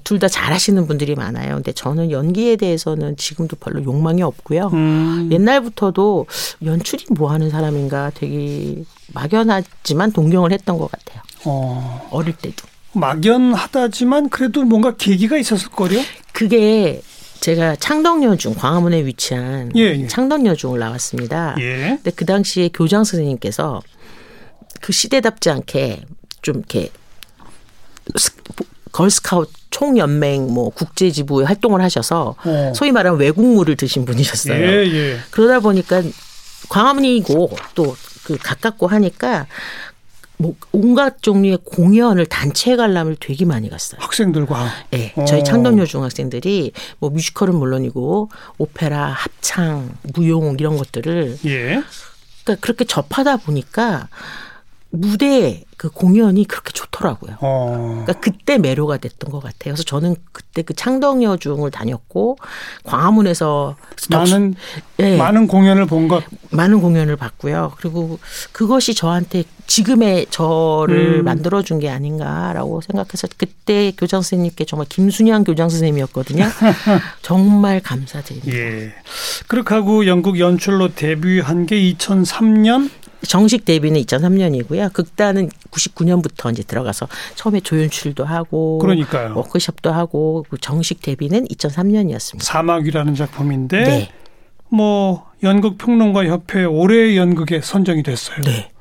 둘 0.04 0.20
다 0.20 0.28
잘하시는 0.28 0.86
분들이 0.86 1.16
많아요. 1.16 1.56
근데 1.56 1.72
저는 1.72 2.12
연기에 2.12 2.58
대해서는 2.58 3.18
지금도 3.18 3.56
별로 3.56 3.84
욕망이 3.84 4.22
없고요. 4.22 4.68
음. 4.74 5.30
옛날부터도 5.32 6.28
연출이 6.64 7.06
뭐 7.12 7.32
하는 7.32 7.50
사람인가 7.50 8.12
되게 8.14 8.84
막연하지만 9.14 10.12
동경을 10.12 10.52
했던 10.52 10.78
것 10.78 10.92
같아요. 10.92 11.22
어. 11.46 12.08
어릴 12.12 12.34
때도. 12.34 12.68
막연하다지만 12.94 14.30
그래도 14.30 14.64
뭔가 14.64 14.96
계기가 14.96 15.38
있었을 15.38 15.70
거요. 15.70 16.00
그게 16.34 17.02
제가 17.40 17.76
창덕여중 17.78 18.56
광화문에 18.56 19.06
위치한 19.06 19.72
예, 19.76 19.82
예. 20.02 20.08
창덕여중을 20.08 20.78
나왔습니다. 20.80 21.56
예. 21.60 21.98
근데 22.02 22.12
그 22.12 22.26
당시에 22.26 22.70
교장 22.74 23.04
선생님께서 23.06 23.82
그 24.82 24.92
시대답지 24.92 25.50
않게 25.50 26.02
좀 26.42 26.58
이렇게 26.58 26.90
걸스카우트 28.92 29.52
총연맹 29.70 30.54
뭐 30.54 30.70
국제지부에 30.70 31.46
활동을 31.46 31.82
하셔서 31.82 32.36
어. 32.44 32.74
소위 32.76 32.92
말하는 32.92 33.20
외국물을 33.20 33.76
드신 33.76 34.06
분이셨어요. 34.06 34.56
예, 34.56 34.86
예. 34.92 35.18
그러다 35.32 35.60
보니까 35.60 36.02
광화문이고 36.70 37.50
또 37.76 37.96
그 38.30 38.38
가깝고 38.38 38.86
하니까 38.86 39.48
뭐 40.38 40.54
온갖 40.72 41.22
종류의 41.24 41.58
공연을 41.66 42.28
단체 42.28 42.76
관람을 42.76 43.18
되게 43.20 43.44
많이 43.44 43.70
갔어요. 43.70 44.00
학생들과. 44.02 44.70
네, 44.92 45.14
저희 45.28 45.44
창동여 45.44 45.86
중학생들이 45.86 46.72
뭐 47.00 47.10
뮤지컬은 47.10 47.56
물론이고 47.56 48.30
오페라, 48.60 49.08
합창, 49.08 49.98
무용 50.14 50.56
이런 50.60 50.78
것들을 50.78 51.40
예. 51.46 51.82
그러니까 52.44 52.62
그렇게 52.62 52.86
접하다 52.86 53.38
보니까 53.38 54.08
무대 54.92 55.64
그 55.78 55.90
공연이 55.90 56.46
그렇게 56.46 56.72
좋더라고요. 56.74 57.38
어. 57.40 58.04
그러니까 58.04 58.14
그때 58.20 58.58
매료가 58.58 58.98
됐던 58.98 59.32
것 59.32 59.40
같아요. 59.40 59.74
그래서 59.74 59.84
저는 59.84 60.16
그때 60.34 60.62
그 60.62 60.74
창덕여중을 60.74 61.72
다녔고 61.72 62.38
광화문에서 62.84 63.78
많은 64.10 64.56
네. 64.98 65.16
많은 65.18 65.48
공연을 65.48 65.86
본 65.86 66.08
것, 66.08 66.24
많은 66.52 66.82
공연을 66.82 67.16
봤고요. 67.16 67.74
그리고 67.78 68.20
그것이 68.52 68.94
저한테 68.94 69.44
지금의 69.68 70.26
저를 70.32 71.20
음. 71.20 71.24
만들어 71.24 71.62
준 71.62 71.80
게 71.80 71.90
아닌가라고 71.90 72.82
생각해서 72.82 73.28
그때 73.38 73.94
교장 73.98 74.22
선생님께 74.22 74.66
정말 74.66 74.86
김순양 74.90 75.46
교장 75.46 75.70
선생님이었거든요. 75.70 76.44
정말 77.22 77.80
감사드립니다. 77.80 78.58
예. 78.58 78.94
그렇게 79.48 79.76
하고 79.76 80.06
영국 80.08 80.40
연출로 80.40 80.94
데뷔한 80.94 81.68
게 81.68 81.78
2003년 81.94 82.90
정식 83.28 83.66
데뷔는 83.66 84.02
2003년이고요. 84.02 84.94
극단은 84.94 85.50
99년부터 85.72 86.52
이제 86.52 86.64
들어가서 86.64 87.08
처음에 87.36 87.60
조연출도 87.60 88.26
하고 88.26 88.80
그러니까요. 88.80 89.34
워크숍도 89.36 89.92
하고 89.92 90.46
그 90.50 90.58
정식 90.58 91.02
데뷔는 91.02 91.46
2003년이었습니다. 91.46 92.42
사막이라는 92.42 93.16
작품인데 93.16 93.84
네. 93.84 94.10
뭐 94.70 95.26
연극 95.44 95.78
평론가 95.78 96.26
협회 96.26 96.64
올해의 96.64 97.18
연극에 97.18 97.62
선정이 97.62 98.04
됐어요. 98.04 98.42
네. 98.42 98.72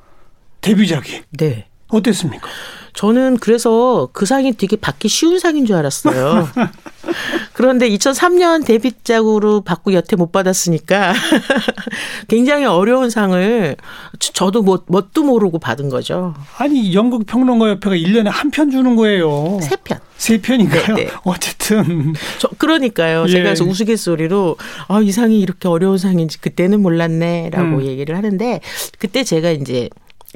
데뷔작이. 0.61 1.23
네. 1.39 1.67
어땠습니까? 1.91 2.47
저는 2.95 3.37
그래서 3.37 4.09
그 4.13 4.27
상이 4.27 4.53
되게 4.55 4.75
받기 4.77 5.09
쉬운 5.09 5.39
상인 5.39 5.67
줄 5.67 5.77
알았어요. 5.77 6.49
그런데 7.53 7.89
2003년 7.91 8.65
데뷔작으로 8.67 9.61
받고 9.61 9.93
여태 9.93 10.17
못 10.17 10.33
받았으니까 10.33 11.15
굉장히 12.27 12.65
어려운 12.65 13.09
상을 13.11 13.77
저도 14.19 14.63
뭐, 14.63 14.83
뭣도 14.89 15.23
모르고 15.23 15.61
받은 15.61 15.89
거죠. 15.91 16.35
아니, 16.57 16.93
연극 16.95 17.25
평론가 17.27 17.69
협회가 17.69 17.95
1년에 17.95 18.31
한 18.31 18.51
편 18.51 18.71
주는 18.71 18.97
거예요. 18.97 19.59
세 19.63 19.77
편. 19.85 19.99
세 20.17 20.41
편인가요? 20.41 20.97
네, 20.97 21.05
네. 21.05 21.11
어쨌든. 21.23 22.15
저, 22.39 22.49
그러니까요. 22.59 23.25
예. 23.29 23.31
제가 23.31 23.45
그래서 23.45 23.65
우스갯소리로 23.65 24.57
아, 24.89 25.01
이 25.01 25.13
상이 25.13 25.41
이렇게 25.41 25.69
어려운 25.69 25.99
상인지 25.99 26.41
그때는 26.41 26.81
몰랐네 26.83 27.51
라고 27.53 27.77
음. 27.77 27.83
얘기를 27.85 28.17
하는데 28.17 28.61
그때 28.99 29.23
제가 29.23 29.51
이제 29.53 29.89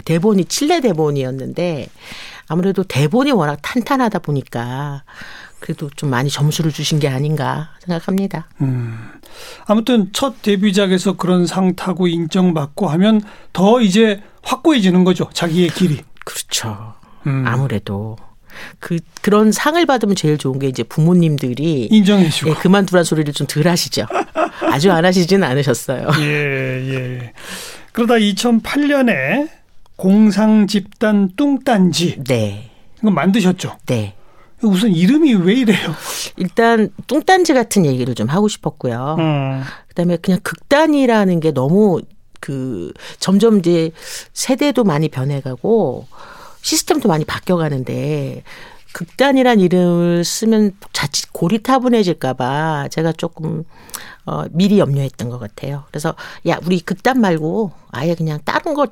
대본이 0.05 0.47
칠레 0.47 0.81
대본이었는데 0.81 1.89
아무래도 2.49 2.83
대본이 2.83 3.33
워낙 3.33 3.59
탄탄하다 3.63 4.21
보니까 4.21 5.05
그래도 5.61 5.89
좀 5.95 6.11
많이 6.11 6.29
점수를 6.29 6.73
주신 6.73 6.99
게 6.99 7.09
아닌가 7.09 7.71
생각합니다. 7.81 8.49
음. 8.63 8.99
아무튼 9.67 10.11
첫 10.13 10.43
데뷔작에서 10.43 11.17
그런 11.17 11.47
상 11.47 11.77
타고 11.77 12.09
인정받고 12.09 12.89
하면 12.89 13.21
더 13.53 13.81
이제 13.81 14.23
확고해지는 14.43 15.05
거죠. 15.05 15.31
자기의 15.33 15.69
길이. 15.71 16.01
그렇죠. 16.25 16.95
음. 17.27 17.45
아무래도 17.47 18.17
그 18.81 18.99
그런 19.23 19.53
상을 19.53 19.85
받으면 19.87 20.17
제일 20.17 20.37
좋은 20.37 20.59
게 20.59 20.67
이제 20.67 20.83
부모님들이 20.83 21.89
인정해 21.91 22.29
주고 22.29 22.51
예, 22.51 22.55
그만두란 22.55 23.05
소리를 23.05 23.33
좀 23.33 23.47
덜 23.47 23.69
하시죠. 23.69 24.07
아주 24.73 24.91
안 24.93 25.05
하시지는 25.05 25.47
않으셨어요. 25.47 26.09
예 26.21 26.25
예. 26.25 27.33
그러다 27.93 28.15
2008년에 28.15 29.49
공상 29.97 30.67
집단 30.67 31.31
뚱딴지. 31.37 32.25
네. 32.25 32.71
이거 32.99 33.11
만드셨죠? 33.11 33.79
네. 33.87 34.15
우선 34.63 34.91
이름이 34.91 35.35
왜 35.35 35.55
이래요? 35.55 35.93
일단 36.37 36.91
뚱딴지 37.07 37.53
같은 37.53 37.85
얘기를 37.85 38.15
좀 38.15 38.29
하고 38.29 38.49
싶었고요. 38.49 39.17
음. 39.19 39.63
그다음에 39.89 40.17
그냥 40.17 40.41
극단이라는 40.43 41.41
게 41.41 41.53
너무 41.53 42.01
그 42.41 42.93
점점 43.19 43.59
이제 43.59 43.91
세대도 44.33 44.85
많이 44.85 45.09
변해가고 45.09 46.07
시스템도 46.63 47.09
많이 47.09 47.25
바뀌어가는데 47.25 48.43
극단이란 48.93 49.61
이름을 49.61 50.25
쓰면 50.25 50.73
자칫 50.93 51.33
고리타분해질까봐 51.33 52.89
제가 52.91 53.13
조금 53.13 53.65
어 54.27 54.45
미리 54.51 54.79
염려했던 54.79 55.29
것 55.29 55.39
같아요. 55.39 55.85
그래서 55.91 56.15
야 56.47 56.59
우리 56.65 56.81
극단 56.81 57.21
말고 57.21 57.73
아예 57.91 58.15
그냥 58.15 58.39
다른 58.45 58.75
거 58.75 58.87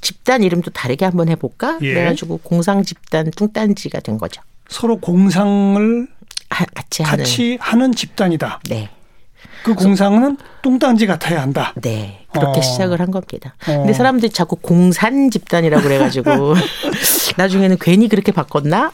집단 0.00 0.42
이름도 0.42 0.70
다르게 0.70 1.04
한번 1.04 1.28
해볼까? 1.28 1.78
예. 1.82 1.94
그래가지고 1.94 2.38
공상 2.38 2.82
집단 2.82 3.30
뚱딴지가 3.30 4.00
된 4.00 4.18
거죠. 4.18 4.42
서로 4.68 4.98
공상을 4.98 6.08
하, 6.50 6.64
같이 6.66 7.02
하는 7.02 7.24
같이 7.24 7.58
하는 7.60 7.94
집단이다. 7.94 8.60
네. 8.68 8.90
그 9.64 9.74
공상은 9.74 10.36
뚱딴지 10.62 11.06
같아야 11.06 11.40
한다. 11.40 11.72
네. 11.80 12.26
그렇게 12.32 12.58
어. 12.58 12.62
시작을 12.62 13.00
한 13.00 13.10
겁니다. 13.10 13.54
어. 13.68 13.78
근데 13.78 13.92
사람들이 13.92 14.32
자꾸 14.32 14.56
공산 14.56 15.30
집단이라고 15.30 15.82
그래가지고 15.82 16.54
나중에는 17.36 17.76
괜히 17.80 18.08
그렇게 18.08 18.32
바꿨나? 18.32 18.92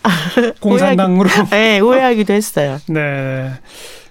공산당으로. 0.60 1.28
네, 1.50 1.80
오해하기도 1.80 2.32
했어요. 2.32 2.78
네. 2.86 3.52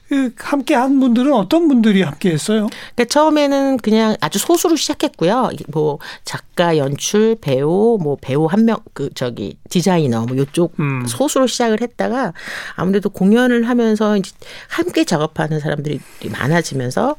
그 0.07 0.33
함께 0.37 0.73
한 0.73 0.99
분들은 0.99 1.33
어떤 1.33 1.67
분들이 1.67 2.01
함께 2.01 2.31
했어요? 2.31 2.67
그러니까 2.95 3.05
처음에는 3.05 3.77
그냥 3.77 4.15
아주 4.21 4.39
소수로 4.39 4.75
시작했고요. 4.75 5.49
뭐 5.67 5.99
작가, 6.23 6.77
연출, 6.77 7.35
배우, 7.39 7.97
뭐 8.01 8.17
배우 8.21 8.45
한 8.45 8.65
명, 8.65 8.77
그 8.93 9.09
저기 9.15 9.57
디자이너 9.69 10.25
뭐 10.25 10.37
요쪽 10.37 10.79
음. 10.79 11.05
소수로 11.05 11.47
시작을 11.47 11.81
했다가 11.81 12.33
아무래도 12.75 13.09
공연을 13.09 13.67
하면서 13.67 14.15
이제 14.17 14.31
함께 14.69 15.03
작업하는 15.03 15.59
사람들이 15.59 15.99
많아지면서 16.31 17.15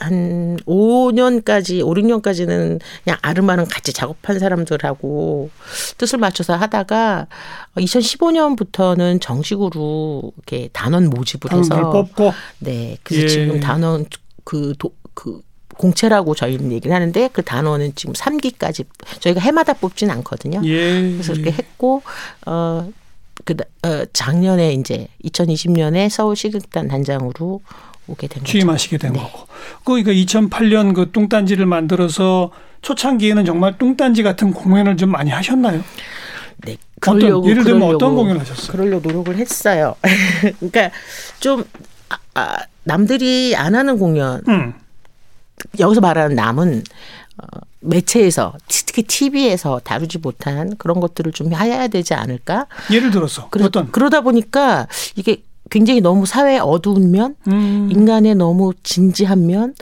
한 0.00 0.56
5년까지, 0.66 1.86
5, 1.86 1.94
6년까지는 1.94 2.80
그냥 3.04 3.18
아르마는 3.22 3.66
같이 3.66 3.92
작업한 3.92 4.38
사람들하고 4.38 5.50
뜻을 5.98 6.18
맞춰서 6.18 6.56
하다가 6.56 7.26
2015년부터는 7.76 9.20
정식으로 9.20 10.32
이렇게 10.36 10.68
단원 10.72 11.10
모집을 11.10 11.52
해서 11.52 11.90
뽑고 11.90 12.32
네. 12.60 12.96
그래서 13.02 13.24
예. 13.24 13.28
지금 13.28 13.60
단원 13.60 14.06
그, 14.44 14.74
도, 14.78 14.92
그 15.14 15.42
공채라고 15.76 16.34
저희는 16.34 16.72
얘기를 16.72 16.94
하는데 16.94 17.28
그 17.32 17.42
단원은 17.42 17.94
지금 17.94 18.14
3기까지 18.14 18.86
저희가 19.20 19.40
해마다 19.40 19.74
뽑진 19.74 20.10
않거든요. 20.10 20.62
예. 20.64 21.12
그래서 21.12 21.32
그렇게 21.32 21.52
했고 21.52 22.02
어, 22.46 22.90
그, 23.44 23.54
어, 23.82 24.04
작년에 24.12 24.74
이제 24.74 25.08
2020년에 25.24 26.08
서울 26.08 26.36
시극단 26.36 26.88
단장으로 26.88 27.60
오게 28.10 28.26
된 28.26 28.44
취임하시게 28.44 28.98
된 28.98 29.12
네. 29.12 29.20
거고. 29.20 29.46
그러니까 29.84 30.12
2008년 30.12 30.94
그 30.94 31.10
뚱딴지를 31.12 31.66
만들어서 31.66 32.50
초창기에는 32.82 33.44
정말 33.44 33.78
뚱딴지 33.78 34.22
같은 34.22 34.52
공연을 34.52 34.96
좀 34.96 35.10
많이 35.10 35.30
하셨나요? 35.30 35.82
네. 36.58 36.76
그러려고, 37.00 37.48
예를 37.48 37.64
들면 37.64 37.80
그러려고, 37.80 37.96
어떤 37.96 38.16
공연을 38.16 38.40
하셨어요? 38.40 38.72
그러려 38.72 38.98
노력을 38.98 39.34
했어요. 39.36 39.94
그러니까 40.58 40.90
좀 41.38 41.64
아, 42.08 42.18
아, 42.34 42.56
남들이 42.84 43.54
안 43.56 43.74
하는 43.74 43.98
공연. 43.98 44.42
음. 44.48 44.74
여기서 45.78 46.00
말하는 46.00 46.34
남은 46.36 46.82
어, 47.38 47.44
매체에서 47.80 48.54
특히 48.66 49.02
TV에서 49.02 49.80
다루지 49.82 50.18
못한 50.18 50.76
그런 50.76 51.00
것들을 51.00 51.32
좀 51.32 51.54
해야 51.54 51.88
되지 51.88 52.14
않을까? 52.14 52.66
예를 52.90 53.10
들어서 53.10 53.48
그래, 53.50 53.64
어떤 53.64 53.90
그러다 53.90 54.20
보니까 54.22 54.86
이게 55.16 55.42
굉장히 55.70 56.00
너무 56.00 56.26
사회 56.26 56.58
어두운 56.58 57.10
면, 57.10 57.36
음. 57.48 57.88
인간의 57.92 58.34
너무 58.34 58.72
진지한 58.82 59.46
면, 59.46 59.74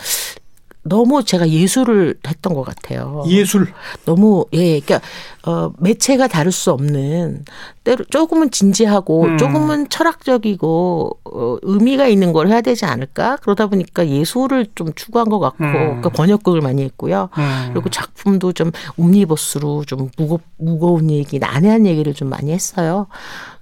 너무 0.83 1.23
제가 1.23 1.49
예술을 1.49 2.15
했던 2.27 2.55
것 2.55 2.63
같아요. 2.63 3.23
예술. 3.27 3.73
너무 4.05 4.47
예, 4.53 4.81
그러니까 4.81 5.01
어 5.45 5.71
매체가 5.79 6.29
다를 6.29 6.51
수 6.51 6.71
없는 6.73 7.45
때로 7.85 8.05
조금은 8.05 8.51
진지하고 8.51 9.25
음. 9.25 9.39
조금은 9.39 9.89
철학적이고 9.89 11.19
어, 11.25 11.57
의미가 11.63 12.09
있는 12.09 12.33
걸 12.33 12.49
해야 12.49 12.61
되지 12.61 12.85
않을까? 12.85 13.37
그러다 13.37 13.67
보니까 13.67 14.09
예술을 14.09 14.69
좀 14.75 14.93
추구한 14.95 15.29
것 15.29 15.39
같고 15.39 15.65
음. 15.65 15.73
그러니까 15.73 16.09
번역극을 16.11 16.61
많이 16.61 16.83
했고요. 16.83 17.29
음. 17.37 17.71
그리고 17.73 17.91
작품도 17.91 18.53
좀 18.53 18.71
옴니버스로 18.97 19.85
좀 19.85 20.11
무거 20.17 20.39
무거운 20.57 21.11
얘기, 21.11 21.39
난해한 21.39 21.87
얘기를 21.87 22.15
좀 22.15 22.29
많이 22.31 22.53
했어요. 22.53 23.07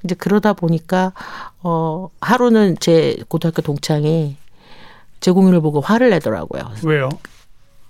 이제 0.04 0.14
그러다 0.14 0.52
보니까 0.52 1.12
어 1.62 2.08
하루는 2.20 2.76
제 2.78 3.16
고등학교 3.28 3.62
동창이 3.62 4.36
제 5.20 5.30
공연을 5.30 5.60
보고 5.60 5.80
화를 5.80 6.10
내더라고요. 6.10 6.72
왜요? 6.84 7.08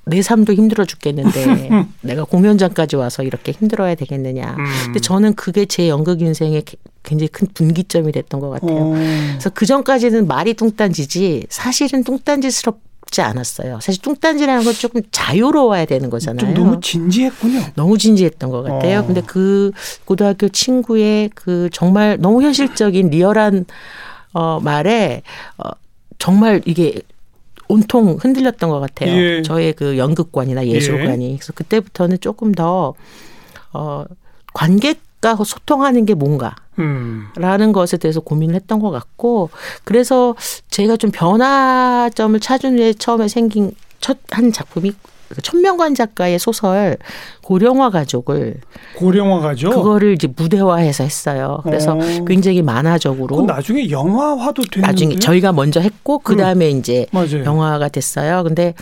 내 0.09 0.23
삶도 0.23 0.53
힘들어 0.55 0.85
죽겠는데 0.85 1.69
내가 2.01 2.25
공연장까지 2.25 2.95
와서 2.97 3.25
이렇게 3.25 3.51
힘들어야 3.53 3.97
되겠느냐. 3.97 4.55
음. 4.57 4.65
근데 4.85 5.01
저는 5.01 5.35
그게 5.35 5.67
제 5.67 5.89
연극 5.89 6.23
인생의 6.23 6.62
굉장히 7.03 7.29
큰 7.29 7.49
분기점이 7.53 8.12
됐던 8.12 8.41
것 8.41 8.51
같아요. 8.51 8.77
오. 8.77 8.93
그래서 8.93 9.51
그 9.51 9.67
전까지는 9.67 10.29
말이 10.29 10.55
뚱딴지지 10.55 11.47
사실은 11.49 12.05
뚱딴지스럽지 12.05 13.21
않았어요. 13.21 13.81
사실 13.81 14.01
뚱딴지라는 14.01 14.65
건 14.65 14.75
조금 14.75 15.03
자유로워야 15.11 15.87
되는 15.87 16.09
거잖아요. 16.09 16.55
좀 16.55 16.55
너무 16.55 16.81
진지했군요. 16.81 17.62
너무 17.75 17.99
진지했던 17.99 18.51
것 18.51 18.62
같아요. 18.62 19.01
어. 19.01 19.07
근데 19.07 19.23
그 19.27 19.73
고등학교 20.05 20.49
친구의 20.49 21.31
그 21.35 21.69
정말 21.73 22.17
너무 22.21 22.43
현실적인 22.43 23.11
리얼한 23.11 23.67
어 24.35 24.61
말에 24.61 25.23
어 25.59 25.71
정말 26.19 26.62
이게 26.65 27.01
온통 27.69 28.19
흔들렸던 28.21 28.71
것 28.71 28.81
같아요. 28.81 29.11
예. 29.17 29.43
저의 29.43 29.73
그 29.73 29.99
연극관이나 29.99 30.67
예술관이. 30.67 31.33
예. 31.33 31.37
그래서 31.37 31.53
그때부터는 31.53 32.19
조금 32.21 32.53
더, 32.53 32.95
어, 33.73 34.05
관객과 34.55 35.37
소통하는 35.45 36.07
게 36.07 36.15
뭔가. 36.15 36.55
음. 36.79 37.29
라는 37.37 37.73
것에 37.73 37.97
대해서 37.97 38.21
고민을 38.21 38.55
했던 38.55 38.81
것 38.81 38.91
같고, 38.91 39.51
그래서 39.85 40.35
제가 40.71 40.97
좀 40.97 41.11
변화점을 41.11 42.39
찾은 42.39 42.79
후에 42.79 42.93
처음에 42.95 43.29
생긴 43.29 43.73
첫 44.01 44.19
한 44.31 44.53
작품이 44.53 44.91
그 44.91 44.97
천명관 45.43 45.95
작가의 45.95 46.39
소설 46.39 46.97
고령화 47.43 47.91
가족을 47.91 48.57
고령화 48.97 49.41
가족 49.41 49.71
그거를 49.71 50.12
이제 50.15 50.29
무대화해서 50.35 51.05
했어요. 51.05 51.61
그래서 51.65 51.95
오. 51.95 52.01
어. 52.01 52.25
굉장히 52.27 52.62
만화적으로 52.62 53.43
나중에 53.43 53.91
영화화도 53.91 54.62
된 54.71 54.83
나중에 54.83 55.17
저희가 55.17 55.53
먼저 55.53 55.81
했고 55.81 56.19
그 56.19 56.37
다음에 56.37 56.73
음. 56.73 56.79
이제 56.79 57.07
맞아요. 57.12 57.45
영화가 57.45 57.89
됐어요. 57.89 58.43
근데 58.45 58.75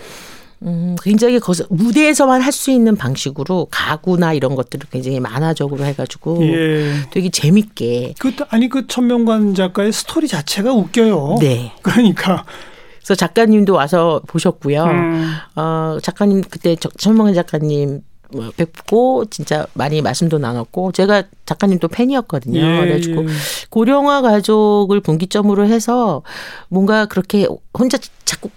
음, 0.62 0.96
굉장히 1.02 1.38
거기서 1.40 1.64
무대에서만 1.68 2.40
할 2.40 2.54
수 2.54 2.70
있는 2.70 2.94
방식으로 2.96 3.66
가구나 3.70 4.33
이런 4.33 4.54
것들을 4.54 4.87
굉장히 4.90 5.18
만화적으로 5.18 5.85
해가지고 5.85 6.42
예. 6.46 6.92
되게 7.11 7.28
재밌게. 7.28 8.14
그 8.18 8.33
아니 8.48 8.68
그 8.68 8.87
천명관 8.87 9.54
작가의 9.54 9.92
스토리 9.92 10.28
자체가 10.28 10.72
웃겨요. 10.72 11.37
네. 11.40 11.72
그러니까 11.83 12.44
그래서 13.04 13.14
작가님도 13.16 13.74
와서 13.74 14.22
보셨고요. 14.26 14.84
음. 14.84 15.32
어, 15.56 15.98
작가님 16.02 16.42
그때 16.48 16.74
천명현 16.96 17.34
작가님 17.34 18.00
뭐 18.32 18.50
뵙고 18.56 19.26
진짜 19.26 19.66
많이 19.74 20.00
말씀도 20.00 20.38
나눴고 20.38 20.92
제가 20.92 21.24
작가님 21.44 21.78
도 21.78 21.88
팬이었거든요. 21.88 22.58
예, 22.58 22.80
그래가지고 22.80 23.24
예. 23.24 23.28
고령화 23.68 24.22
가족을 24.22 25.00
분기점으로 25.00 25.66
해서 25.66 26.22
뭔가 26.68 27.04
그렇게 27.04 27.46
혼자 27.78 27.98
자꾸 28.24 28.48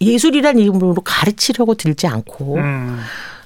예술이란 0.00 0.58
이름으로 0.58 0.94
가르치려고 1.02 1.74
들지 1.74 2.06
않고 2.06 2.56
음. 2.56 3.00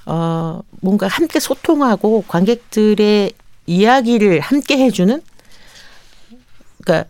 어 0.07 0.61
뭔가 0.81 1.07
함께 1.07 1.39
소통하고 1.39 2.25
관객들의 2.27 3.33
이야기를 3.67 4.41
함께 4.41 4.77
해주는 4.77 5.23
그러니까 6.85 7.09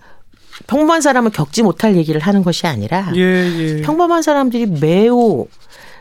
평범한 0.66 1.00
사람은 1.00 1.30
겪지 1.32 1.62
못할 1.62 1.96
얘기를 1.96 2.20
하는 2.20 2.42
것이 2.42 2.66
아니라 2.66 3.12
예, 3.16 3.20
예. 3.20 3.82
평범한 3.82 4.22
사람들이 4.22 4.66
매우 4.66 5.46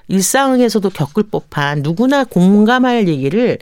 일상에서도 0.07 0.89
겪을 0.89 1.23
법한 1.23 1.81
누구나 1.83 2.23
공감할 2.25 3.07
얘기를 3.07 3.57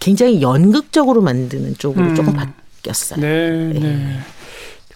굉장히 0.00 0.40
연극적으로 0.42 1.20
만드는 1.22 1.76
쪽으로 1.78 2.06
음. 2.06 2.14
조금 2.14 2.32
바뀌었어요. 2.34 3.20
네, 3.20 3.72
네. 3.72 3.80
네. 3.80 4.18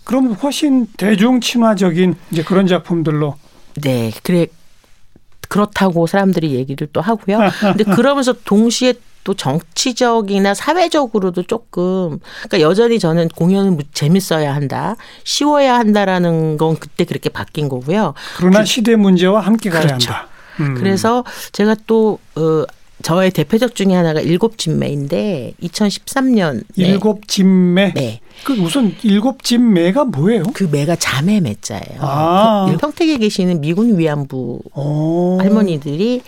그럼 0.04 0.32
훨씬 0.32 0.86
대중 0.96 1.40
친화적인 1.40 2.14
이제 2.32 2.42
그런 2.42 2.66
작품들로. 2.66 3.36
네, 3.82 4.10
그래 4.22 4.46
그렇다고 5.48 6.06
사람들이 6.06 6.54
얘기를 6.54 6.88
또 6.92 7.00
하고요. 7.00 7.38
근데 7.60 7.84
그러면서 7.84 8.32
동시에 8.32 8.94
또 9.30 9.34
정치적이나 9.34 10.54
사회적으로도 10.54 11.44
조금 11.44 12.18
그러니까 12.42 12.60
여전히 12.60 12.98
저는 12.98 13.28
공연은 13.28 13.78
재밌어야 13.92 14.52
한다, 14.52 14.96
쉬워야 15.22 15.78
한다라는 15.78 16.56
건 16.56 16.76
그때 16.76 17.04
그렇게 17.04 17.28
바뀐 17.28 17.68
거고요. 17.68 18.14
그러나 18.36 18.64
시대 18.64 18.96
문제와 18.96 19.40
함께 19.40 19.70
가야 19.70 19.82
그렇죠. 19.82 20.10
한다. 20.12 20.28
음. 20.58 20.74
그래서 20.74 21.24
제가 21.52 21.76
또 21.86 22.18
어, 22.34 22.64
저의 23.02 23.30
대표작 23.30 23.74
중에 23.74 23.94
하나가 23.94 24.20
일곱 24.20 24.58
진매인데 24.58 25.54
2013년 25.62 26.64
일곱 26.76 27.28
진매. 27.28 27.92
네. 27.94 28.20
그 28.44 28.54
우선 28.54 28.94
일곱 29.02 29.42
진매가 29.42 30.04
뭐예요? 30.06 30.44
그 30.54 30.68
매가 30.70 30.96
자매 30.96 31.40
매자예요. 31.40 31.98
아. 32.00 32.68
그 32.70 32.78
평택에 32.78 33.18
계시는 33.18 33.60
미군 33.60 33.98
위안부 33.98 34.60
오. 34.74 35.38
할머니들이 35.40 36.22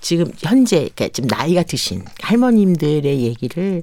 지금 0.00 0.30
현재 0.38 0.88
그러니까 0.94 1.08
지금 1.08 1.28
나이가 1.28 1.62
드신 1.62 2.04
할머님들의 2.20 3.20
얘기를 3.20 3.82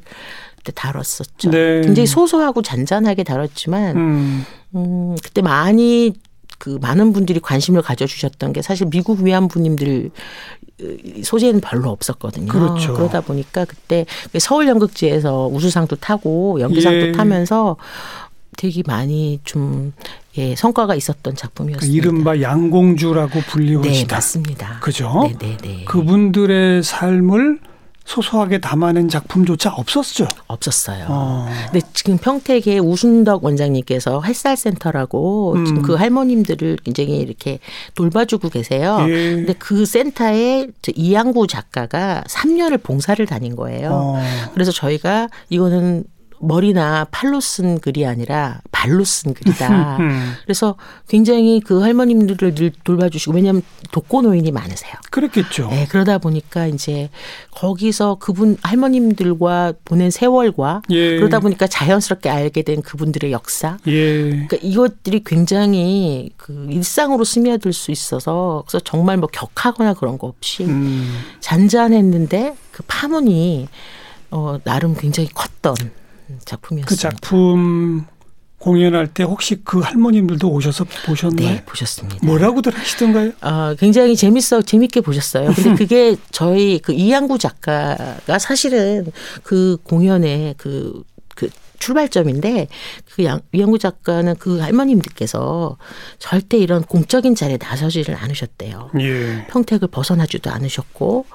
그때 0.57 0.71
다뤘었죠. 0.73 1.49
네. 1.49 1.81
굉장히 1.81 2.05
소소하고 2.05 2.61
잔잔하게 2.61 3.23
다뤘지만 3.23 3.97
음. 3.97 4.45
음 4.75 5.15
그때 5.23 5.41
많이 5.41 6.13
그 6.59 6.77
많은 6.79 7.11
분들이 7.11 7.39
관심을 7.39 7.81
가져주셨던 7.81 8.53
게 8.53 8.61
사실 8.61 8.87
미국 8.91 9.21
위안부님들 9.21 10.11
소재는 11.23 11.61
별로 11.61 11.89
없었거든요. 11.89 12.51
그렇죠. 12.51 12.93
그러다 12.93 13.21
보니까 13.21 13.65
그때 13.65 14.05
서울 14.39 14.67
연극제에서 14.67 15.47
우수상도 15.47 15.97
타고 15.97 16.59
연기상도 16.59 17.07
예. 17.07 17.11
타면서 17.11 17.77
되게 18.57 18.83
많이 18.85 19.39
좀 19.43 19.93
예, 20.37 20.55
성과가 20.55 20.95
있었던 20.95 21.35
작품이었습니다. 21.35 22.01
그러니까 22.01 22.33
이른바 22.33 22.41
양공주라고 22.41 23.39
불리워지다. 23.41 24.07
네, 24.07 24.15
맞습니다. 24.15 24.79
그죠? 24.79 25.27
네, 25.27 25.37
네, 25.39 25.57
네. 25.61 25.85
그분들의 25.85 26.83
삶을 26.83 27.59
소소하게 28.05 28.59
담아낸 28.59 29.07
작품조차 29.07 29.71
없었죠. 29.71 30.27
없었어요. 30.47 31.05
어. 31.09 31.47
근데 31.71 31.85
지금 31.93 32.17
평택의 32.17 32.79
우순덕 32.79 33.43
원장님께서 33.43 34.21
햇살센터라고 34.21 35.53
음. 35.53 35.65
지금 35.65 35.81
그 35.81 35.93
할머님들을 35.93 36.77
굉장히 36.83 37.17
이렇게 37.19 37.59
돌봐주고 37.95 38.49
계세요. 38.49 38.97
예. 39.07 39.35
근데 39.35 39.53
그 39.53 39.85
센터에 39.85 40.67
이양구 40.95 41.47
작가가 41.47 42.23
3년을 42.27 42.81
봉사를 42.81 43.23
다닌 43.25 43.55
거예요. 43.55 43.89
어. 43.93 44.21
그래서 44.53 44.71
저희가 44.71 45.29
이거는 45.49 46.03
머리나 46.41 47.07
팔로 47.11 47.39
쓴 47.39 47.79
글이 47.79 48.05
아니라 48.05 48.61
발로 48.71 49.03
쓴 49.03 49.33
글이다. 49.33 49.97
음. 49.99 50.33
그래서 50.43 50.75
굉장히 51.07 51.59
그 51.59 51.81
할머님들을 51.81 52.55
늘 52.55 52.71
돌봐주시고 52.83 53.33
왜냐하면 53.33 53.61
독거 53.91 54.21
노인이 54.21 54.51
많으세요. 54.51 54.93
그렇겠죠. 55.11 55.69
네, 55.69 55.87
그러다 55.87 56.17
보니까 56.17 56.67
이제 56.67 57.09
거기서 57.51 58.15
그분 58.19 58.57
할머님들과 58.63 59.73
보낸 59.85 60.09
세월과 60.09 60.81
예. 60.89 61.17
그러다 61.17 61.39
보니까 61.39 61.67
자연스럽게 61.67 62.29
알게 62.29 62.63
된 62.63 62.81
그분들의 62.81 63.31
역사. 63.31 63.77
예. 63.87 64.29
그러니까 64.29 64.57
이것들이 64.61 65.23
굉장히 65.23 66.31
그 66.37 66.67
일상으로 66.69 67.23
스며들 67.23 67.73
수 67.73 67.91
있어서 67.91 68.63
그래서 68.67 68.83
정말 68.83 69.17
뭐 69.17 69.29
격하거나 69.31 69.93
그런 69.93 70.17
거 70.17 70.27
없이 70.27 70.63
음. 70.63 71.19
잔잔했는데 71.39 72.55
그 72.71 72.83
파문이 72.87 73.67
어 74.31 74.57
나름 74.63 74.95
굉장히 74.95 75.29
컸던 75.29 75.75
작품이었습니다. 76.45 76.89
그 76.89 76.95
작품 76.95 78.05
공연할 78.61 79.07
때 79.07 79.23
혹시 79.23 79.59
그 79.63 79.79
할머님들도 79.79 80.47
오셔서 80.47 80.85
보셨나요? 81.05 81.49
네, 81.49 81.65
보셨습니다. 81.65 82.19
뭐라고들 82.23 82.77
하시던가요? 82.77 83.31
어, 83.41 83.75
굉장히 83.77 84.15
재밌어 84.15 84.61
재밌게 84.61 85.01
보셨어요. 85.01 85.51
근데 85.53 85.73
그게 85.75 86.15
저희 86.29 86.79
그 86.79 86.93
이양구 86.93 87.39
작가가 87.39 88.37
사실은 88.37 89.11
그 89.41 89.77
공연의 89.83 90.55
그, 90.57 91.03
그 91.35 91.49
출발점인데 91.79 92.67
그 93.15 93.25
양, 93.25 93.41
이양구 93.51 93.79
작가는 93.79 94.35
그 94.37 94.59
할머님들께서 94.59 95.77
절대 96.19 96.57
이런 96.57 96.83
공적인 96.83 97.33
자리에 97.33 97.57
나서지를 97.59 98.15
않으셨대요. 98.15 98.91
예. 98.99 99.47
평택을 99.49 99.87
벗어나지도 99.87 100.51
않으셨고 100.51 101.25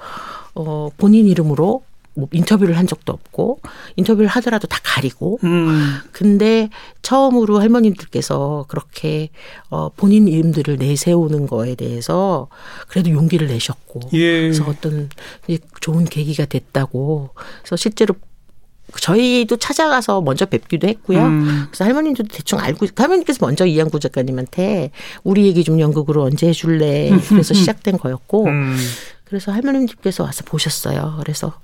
어, 0.55 0.89
본인 0.97 1.27
이름으로 1.27 1.83
뭐 2.17 2.27
인터뷰를 2.31 2.77
한 2.77 2.87
적도 2.87 3.13
없고 3.13 3.59
인터뷰를 3.95 4.27
하더라도 4.27 4.67
다 4.67 4.79
가리고 4.83 5.39
음. 5.43 5.99
근데 6.11 6.69
처음으로 7.03 7.59
할머님들께서 7.59 8.65
그렇게 8.67 9.29
어 9.69 9.89
본인 9.89 10.27
이름들을 10.27 10.77
내세우는 10.77 11.45
거에 11.45 11.75
대해서 11.75 12.47
그래도 12.87 13.11
용기를 13.11 13.47
내셨고 13.47 13.99
예. 14.13 14.41
그래서 14.41 14.65
어떤 14.67 15.09
좋은 15.79 16.05
계기가 16.05 16.45
됐다고 16.45 17.29
그래서 17.61 17.75
실제로 17.75 18.15
저희도 18.99 19.57
찾아가서 19.57 20.21
먼저 20.21 20.45
뵙기도 20.45 20.87
했고요. 20.87 21.21
음. 21.23 21.65
그래서 21.67 21.83
할머님들도 21.83 22.33
대충 22.33 22.57
알고 22.59 22.87
할머님께서 22.95 23.45
먼저 23.45 23.65
이양구 23.65 23.99
작가님한테 23.99 24.91
우리 25.23 25.45
얘기 25.45 25.63
좀 25.63 25.79
연극으로 25.79 26.23
언제 26.23 26.47
해줄래. 26.47 27.11
그래서 27.27 27.53
시작된 27.53 27.97
거였고 27.97 28.45
음. 28.45 28.77
그래서 29.25 29.51
할머님들께서 29.51 30.23
와서 30.23 30.43
보셨어요. 30.45 31.17
그래서 31.19 31.59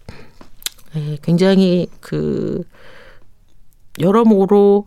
네, 0.96 1.18
굉장히 1.22 1.88
그 2.00 2.64
여러모로 4.00 4.86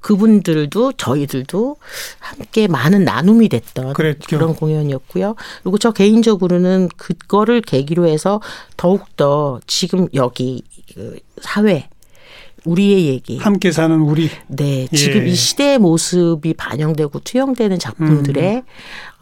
그분들도 0.00 0.92
저희들도 0.92 1.76
함께 2.20 2.68
많은 2.68 3.04
나눔이 3.04 3.48
됐던 3.48 3.94
그랬죠. 3.94 4.38
그런 4.38 4.54
공연이었고요. 4.54 5.34
그리고 5.62 5.78
저 5.78 5.90
개인적으로는 5.90 6.90
그거를 6.96 7.60
계기로 7.60 8.06
해서 8.06 8.40
더욱더 8.76 9.60
지금 9.66 10.06
여기 10.14 10.62
그 10.94 11.18
사회 11.40 11.88
우리의 12.64 13.06
얘기. 13.06 13.38
함께 13.38 13.72
사는 13.72 13.98
우리. 14.00 14.30
네. 14.48 14.86
지금 14.92 15.22
예. 15.26 15.30
이 15.30 15.34
시대의 15.34 15.78
모습이 15.78 16.54
반영되고 16.54 17.20
투영되는 17.20 17.78
작품들에 17.78 18.56
음. 18.56 18.62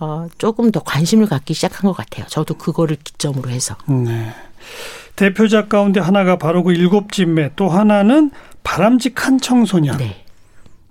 어, 0.01 0.27
조금 0.38 0.70
더 0.70 0.81
관심을 0.81 1.27
갖기 1.27 1.55
시작한 1.55 1.88
것 1.90 1.97
같아요. 1.97 2.27
저도 2.29 2.55
그거를 2.55 2.97
기점으로 3.03 3.51
해서. 3.51 3.77
네. 3.88 4.35
대표작 5.16 5.68
가운데 5.68 6.00
하나가 6.00 6.37
바로 6.37 6.62
그 6.62 6.72
일곱 6.72 7.12
집매 7.12 7.50
또 7.57 7.68
하나는 7.68 8.31
바람직한 8.62 9.40
청소년. 9.40 9.96
네. 9.98 10.24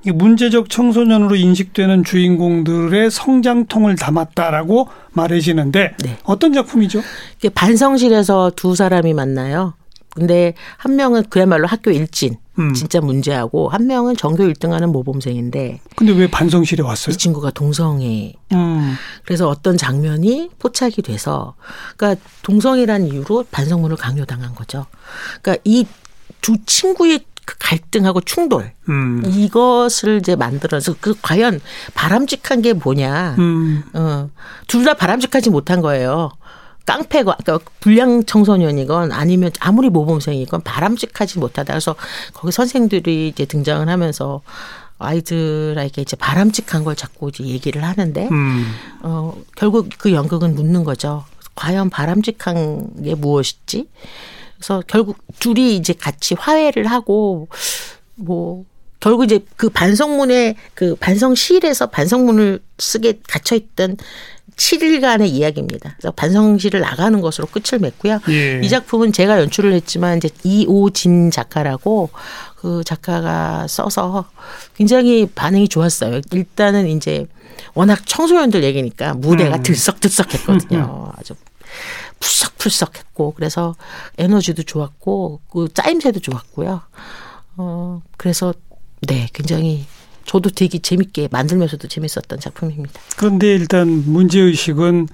문제적 0.06 0.70
청소년으로 0.70 1.36
인식되는 1.36 2.04
주인공들의 2.04 3.10
성장통을 3.10 3.96
담았다라고 3.96 4.90
말해지는데 5.14 5.96
네. 6.04 6.18
어떤 6.24 6.52
작품이죠? 6.52 7.02
반성실에서 7.56 8.52
두 8.56 8.76
사람이 8.76 9.14
만나요. 9.14 9.76
근데 10.16 10.54
한 10.78 10.96
명은 10.96 11.26
그야말로 11.30 11.68
학교 11.68 11.92
일진. 11.92 12.38
음. 12.60 12.74
진짜 12.76 13.02
문제하고 13.02 13.70
한 13.70 13.88
명은 13.88 14.16
전교 14.16 14.44
1등하는 14.44 14.92
모범생인데. 14.92 15.80
근데 15.96 16.14
왜 16.14 16.30
반성실에 16.30 16.84
왔어요? 16.84 17.14
이 17.14 17.18
친구가 17.18 17.50
동성애. 17.52 18.34
음. 18.52 18.94
그래서 19.26 19.50
어떤 19.50 19.76
장면이 19.76 20.52
포착이 20.60 20.94
돼서, 21.04 21.56
그러니까 21.98 22.22
동성애란 22.44 23.08
이유로 23.08 23.46
반성문을 23.50 23.98
강요당한 23.98 24.54
거죠. 24.54 24.86
그러니까 25.42 25.62
이 25.66 25.86
두 26.42 26.58
친구의 26.66 27.22
그 27.46 27.56
갈등하고 27.58 28.20
충돌 28.22 28.74
음. 28.90 29.24
이것을 29.26 30.18
이제 30.20 30.36
만들어서 30.36 30.96
그 31.00 31.16
과연 31.22 31.62
바람직한 31.94 32.62
게 32.62 32.74
뭐냐 32.74 33.36
음. 33.40 33.84
어, 33.94 34.30
둘 34.68 34.84
다 34.84 34.94
바람직하지 34.94 35.50
못한 35.50 35.80
거예요. 35.82 36.32
깡패가 36.86 37.38
그러니까 37.44 37.72
불량 37.80 38.24
청소년이건 38.26 39.12
아니면 39.12 39.52
아무리 39.60 39.90
모범생이건 39.90 40.62
바람직하지 40.62 41.40
못하다. 41.40 41.74
그래서 41.74 41.96
거기 42.34 42.52
선생들이 42.52 43.30
이제 43.30 43.46
등장을 43.46 43.88
하면서 43.88 44.42
아이들에게 45.00 46.02
이제 46.02 46.16
바람직한 46.16 46.84
걸 46.84 46.96
자꾸 46.96 47.30
이제 47.30 47.44
얘기를 47.44 47.84
하는데 47.84 48.28
음. 48.30 48.66
어 49.02 49.36
결국 49.56 49.90
그 49.98 50.12
연극은 50.14 50.56
묻는 50.56 50.84
거죠. 50.84 51.26
과연 51.56 51.90
바람직한 51.90 53.04
게 53.04 53.16
무엇이지? 53.16 53.88
그래서 54.56 54.82
결국 54.88 55.18
둘이 55.40 55.76
이제 55.76 55.94
같이 55.94 56.36
화해를 56.36 56.88
하고 56.88 57.48
뭐 58.16 58.64
결국 59.00 59.26
이제 59.26 59.44
그 59.58 59.70
반성문에 59.70 60.56
그 60.74 60.96
반성실에서 60.96 61.88
반성문을 61.88 62.62
쓰게 62.80 63.20
갇혀 63.28 63.56
있던 63.56 63.98
7일간의 64.56 65.28
이야기입니다. 65.28 65.96
그래서 65.98 66.12
반성실을 66.12 66.80
나가는 66.80 67.20
것으로 67.22 67.48
끝을 67.48 67.80
맺고요. 67.80 68.20
예. 68.30 68.62
이 68.64 68.70
작품은 68.70 69.12
제가 69.14 69.40
연출을 69.40 69.74
했지만 69.74 70.18
이제 70.18 70.30
이오진 70.44 71.32
작가라고 71.32 72.10
그 72.56 72.84
작가가 72.86 73.68
써서 73.68 74.26
굉장히 74.76 75.28
반응이 75.28 75.68
좋았어요. 75.68 76.22
일단은 76.32 76.88
이제 76.88 77.26
워낙 77.74 78.06
청소년들 78.06 78.64
얘기니까 78.64 79.14
무대가 79.16 79.58
음. 79.58 79.64
들썩들썩했거든요. 79.64 81.12
아주 81.18 81.36
푸석푸석했고 82.20 83.34
그래서 83.34 83.76
에너지도 84.18 84.64
좋았고 84.64 85.42
그 85.52 85.68
짜임새도 85.74 86.22
좋았고요. 86.22 86.82
어 87.58 88.02
그래서 88.18 88.54
네, 89.02 89.28
굉장히 89.34 89.86
저도 90.26 90.50
되게 90.50 90.80
재밌게 90.80 91.30
만들면서도 91.32 91.88
재밌었던 91.88 92.40
작품입니다. 92.40 93.00
그런데 93.18 93.48
일단 93.56 94.04
문제의식은 94.06 95.08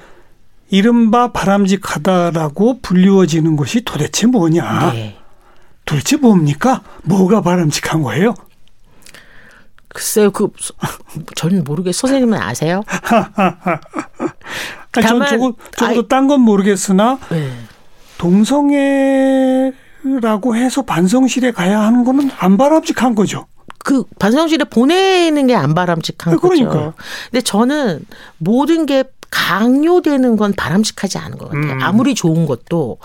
이른바 0.70 1.32
바람직하다라고 1.32 2.80
불리워지는 2.82 3.56
것이 3.56 3.82
도대체 3.84 4.28
뭐냐? 4.28 4.92
네. 4.94 5.18
도대체 5.86 6.18
뭡니까? 6.18 6.84
뭐가 7.04 7.42
바람직한 7.42 8.04
거예요? 8.04 8.36
글쎄요, 9.88 10.30
그 10.30 10.50
저는 11.36 11.64
모르게 11.64 11.92
선생님은 11.92 12.40
아세요? 12.40 12.84
전 15.02 15.26
저거 15.28 15.54
저도 15.76 16.08
딴 16.08 16.28
건 16.28 16.42
모르겠으나 16.42 17.18
네. 17.32 17.52
동성애라고 18.20 19.74
해서 20.56 20.84
반성실에 20.84 21.52
가야 21.52 21.82
하는 21.82 22.04
거는 22.04 22.30
안 22.38 22.58
바람직한 22.58 23.16
거죠. 23.16 23.48
그 23.84 24.04
반성실에 24.20 24.66
보내는 24.66 25.48
게 25.48 25.56
안 25.56 25.74
바람직한 25.74 26.34
네, 26.34 26.40
그러니까. 26.40 26.70
거죠. 26.70 26.94
근데 27.32 27.42
저는 27.42 28.06
모든 28.38 28.86
게 28.86 29.04
강요되는 29.32 30.38
건 30.38 30.54
바람직하지 30.54 31.18
않은 31.20 31.38
것 31.38 31.50
같아요. 31.50 31.74
음. 31.74 31.80
아무리 31.84 32.16
좋은 32.16 32.46
것도 32.46 32.98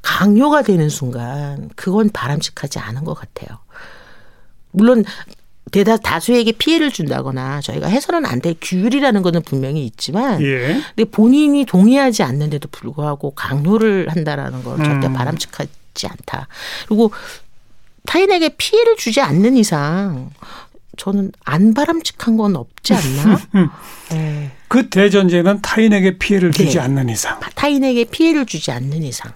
강요가 0.00 0.62
되는 0.62 0.88
순간 0.88 1.70
그건 1.76 2.10
바람직하지 2.10 2.78
않은 2.78 3.04
것 3.04 3.14
같아요. 3.14 3.58
물론 4.70 5.04
대다 5.72 5.96
다수에게 5.96 6.52
피해를 6.52 6.90
준다거나 6.92 7.60
저희가 7.62 7.86
해서는 7.88 8.26
안 8.26 8.40
될 8.40 8.54
규율이라는 8.60 9.22
거는 9.22 9.42
분명히 9.42 9.84
있지만 9.86 10.40
예. 10.42 10.80
근데 10.94 11.04
본인이 11.10 11.64
동의하지 11.64 12.22
않는데도 12.22 12.68
불구하고 12.70 13.30
강요를 13.34 14.08
한다라는 14.10 14.64
건 14.64 14.84
절대 14.84 15.06
음. 15.06 15.14
바람직하지 15.14 16.06
않다. 16.08 16.46
그리고 16.88 17.10
타인에게 18.06 18.50
피해를 18.56 18.96
주지 18.96 19.20
않는 19.20 19.56
이상 19.56 20.30
저는 20.96 21.32
안 21.44 21.72
바람직한 21.74 22.36
건 22.36 22.56
없지 22.56 22.94
않나? 22.94 23.40
네. 24.10 24.50
그 24.68 24.88
대전제는 24.88 25.62
타인에게 25.62 26.18
피해를 26.18 26.52
주지 26.52 26.76
네. 26.76 26.80
않는 26.80 27.08
이상. 27.08 27.40
타인에게 27.54 28.04
피해를 28.04 28.44
주지 28.46 28.70
않는 28.70 29.02
이상. 29.02 29.32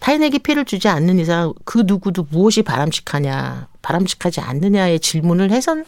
타인에게 0.00 0.38
피해를 0.38 0.64
주지 0.64 0.88
않는 0.88 1.18
이상 1.18 1.54
그 1.64 1.84
누구도 1.86 2.26
무엇이 2.30 2.62
바람직하냐, 2.62 3.68
바람직하지 3.82 4.40
않느냐의 4.40 5.00
질문을 5.00 5.50
해선 5.50 5.84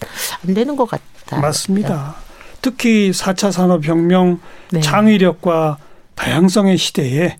안 0.47 0.55
되는 0.55 0.77
것 0.77 0.89
같다. 0.89 1.41
맞습니다. 1.41 2.17
특히 2.63 3.11
4차 3.11 3.53
산업혁명 3.53 4.41
네. 4.71 4.81
창의력과 4.81 5.79
다양성의 6.15 6.79
시대에 6.79 7.37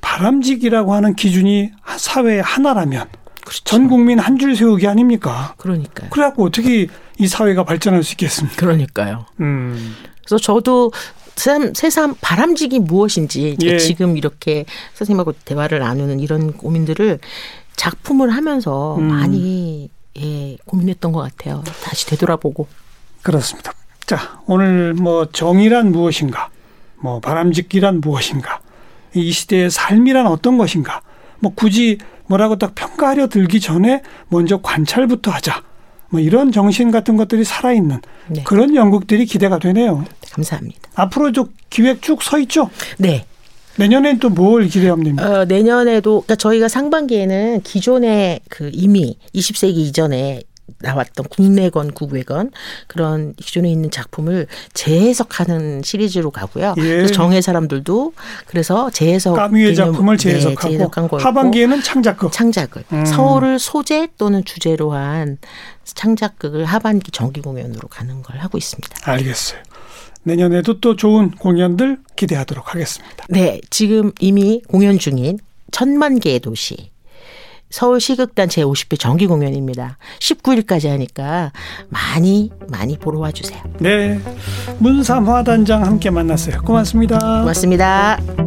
바람직이라고 0.00 0.94
하는 0.94 1.14
기준이 1.14 1.72
사회의 1.98 2.40
하나라면 2.40 3.08
그렇죠. 3.46 3.62
전 3.64 3.88
국민 3.88 4.18
한 4.18 4.38
줄 4.38 4.56
세우기 4.56 4.86
아닙니까? 4.88 5.54
그러니까요. 5.56 6.10
그래갖고 6.10 6.44
어떻게 6.44 6.88
이 7.18 7.26
사회가 7.28 7.64
발전할 7.64 8.02
수 8.02 8.12
있겠습니까? 8.14 8.56
그러니까요. 8.56 9.24
음. 9.40 9.94
그래서 10.18 10.38
저도 10.38 10.92
세상 11.36 12.14
바람직이 12.20 12.80
무엇인지 12.80 13.56
예. 13.62 13.78
지금 13.78 14.16
이렇게 14.16 14.64
선생님하고 14.94 15.32
대화를 15.44 15.78
나누는 15.78 16.18
이런 16.20 16.52
고민들을 16.54 17.20
작품을 17.76 18.30
하면서 18.30 18.96
음. 18.96 19.04
많이 19.04 19.90
예, 20.18 20.56
고민했던 20.64 21.12
것 21.12 21.20
같아요. 21.20 21.62
다시 21.84 22.06
되돌아보고. 22.06 22.66
그렇습니다. 23.22 23.72
자, 24.06 24.40
오늘 24.46 24.94
뭐 24.94 25.26
정의란 25.26 25.92
무엇인가? 25.92 26.48
뭐 26.96 27.20
바람직기란 27.20 28.00
무엇인가? 28.00 28.60
이 29.14 29.30
시대의 29.30 29.70
삶이란 29.70 30.26
어떤 30.26 30.58
것인가? 30.58 31.02
뭐 31.38 31.52
굳이 31.54 31.98
뭐라고 32.28 32.56
딱 32.56 32.74
평가하려 32.74 33.28
들기 33.28 33.60
전에 33.60 34.02
먼저 34.28 34.58
관찰부터 34.60 35.30
하자. 35.30 35.62
뭐 36.08 36.20
이런 36.20 36.52
정신 36.52 36.90
같은 36.90 37.16
것들이 37.16 37.44
살아있는 37.44 38.00
네. 38.28 38.44
그런 38.44 38.74
연극들이 38.74 39.26
기대가 39.26 39.58
되네요. 39.58 40.04
감사합니다. 40.32 40.80
앞으로 40.94 41.32
저 41.32 41.48
기획 41.68 42.02
쭉 42.02 42.22
서 42.22 42.38
있죠? 42.38 42.70
네. 42.98 43.24
내년엔 43.78 44.18
또뭘 44.20 44.68
됩니까? 45.04 45.40
어, 45.40 45.44
내년에도 45.44 46.22
그러니까 46.22 46.36
저희가 46.36 46.68
상반기에는 46.68 47.60
기존의 47.62 48.40
그 48.48 48.70
이미 48.72 49.18
20세기 49.34 49.76
이전에 49.76 50.42
나왔던 50.80 51.26
국내건 51.30 51.92
국외건 51.92 52.50
그런 52.86 53.34
기존에 53.34 53.70
있는 53.70 53.90
작품을 53.90 54.46
재해석하는 54.74 55.82
시리즈로 55.82 56.30
가고요. 56.30 56.74
예. 56.78 56.82
그래서 56.82 57.14
정의 57.14 57.42
사람들도 57.42 58.12
그래서 58.46 58.90
재해석 58.90 59.36
까뮤의 59.36 59.74
작품을 59.74 60.16
네, 60.18 60.38
재해석하고 60.38 61.18
네, 61.18 61.22
하반기에는 61.22 61.82
창작극 61.82 62.32
창작을 62.32 62.84
음. 62.92 63.06
서울을 63.06 63.58
소재 63.58 64.08
또는 64.18 64.44
주제로 64.44 64.92
한 64.92 65.38
창작극을 65.84 66.64
하반기 66.64 67.10
정기 67.10 67.40
공연으로 67.40 67.88
가는 67.88 68.22
걸 68.22 68.38
하고 68.38 68.58
있습니다. 68.58 69.10
알겠어요. 69.10 69.60
내년에도 70.24 70.80
또 70.80 70.96
좋은 70.96 71.30
공연들 71.30 71.98
기대하도록 72.16 72.74
하겠습니다. 72.74 73.24
네, 73.28 73.60
지금 73.70 74.10
이미 74.18 74.60
공연 74.68 74.98
중인 74.98 75.38
천만 75.70 76.18
개의 76.18 76.40
도시 76.40 76.90
서울 77.70 78.00
시극단 78.00 78.48
제50회 78.48 78.98
정기 78.98 79.26
공연입니다. 79.26 79.98
19일까지 80.20 80.88
하니까 80.88 81.52
많이 81.88 82.50
많이 82.68 82.96
보러 82.96 83.18
와주세요. 83.20 83.62
네, 83.80 84.20
문삼화 84.78 85.42
단장 85.44 85.84
함께 85.84 86.10
만났어요. 86.10 86.62
고맙습니다. 86.62 87.18
고맙습니다. 87.40 88.45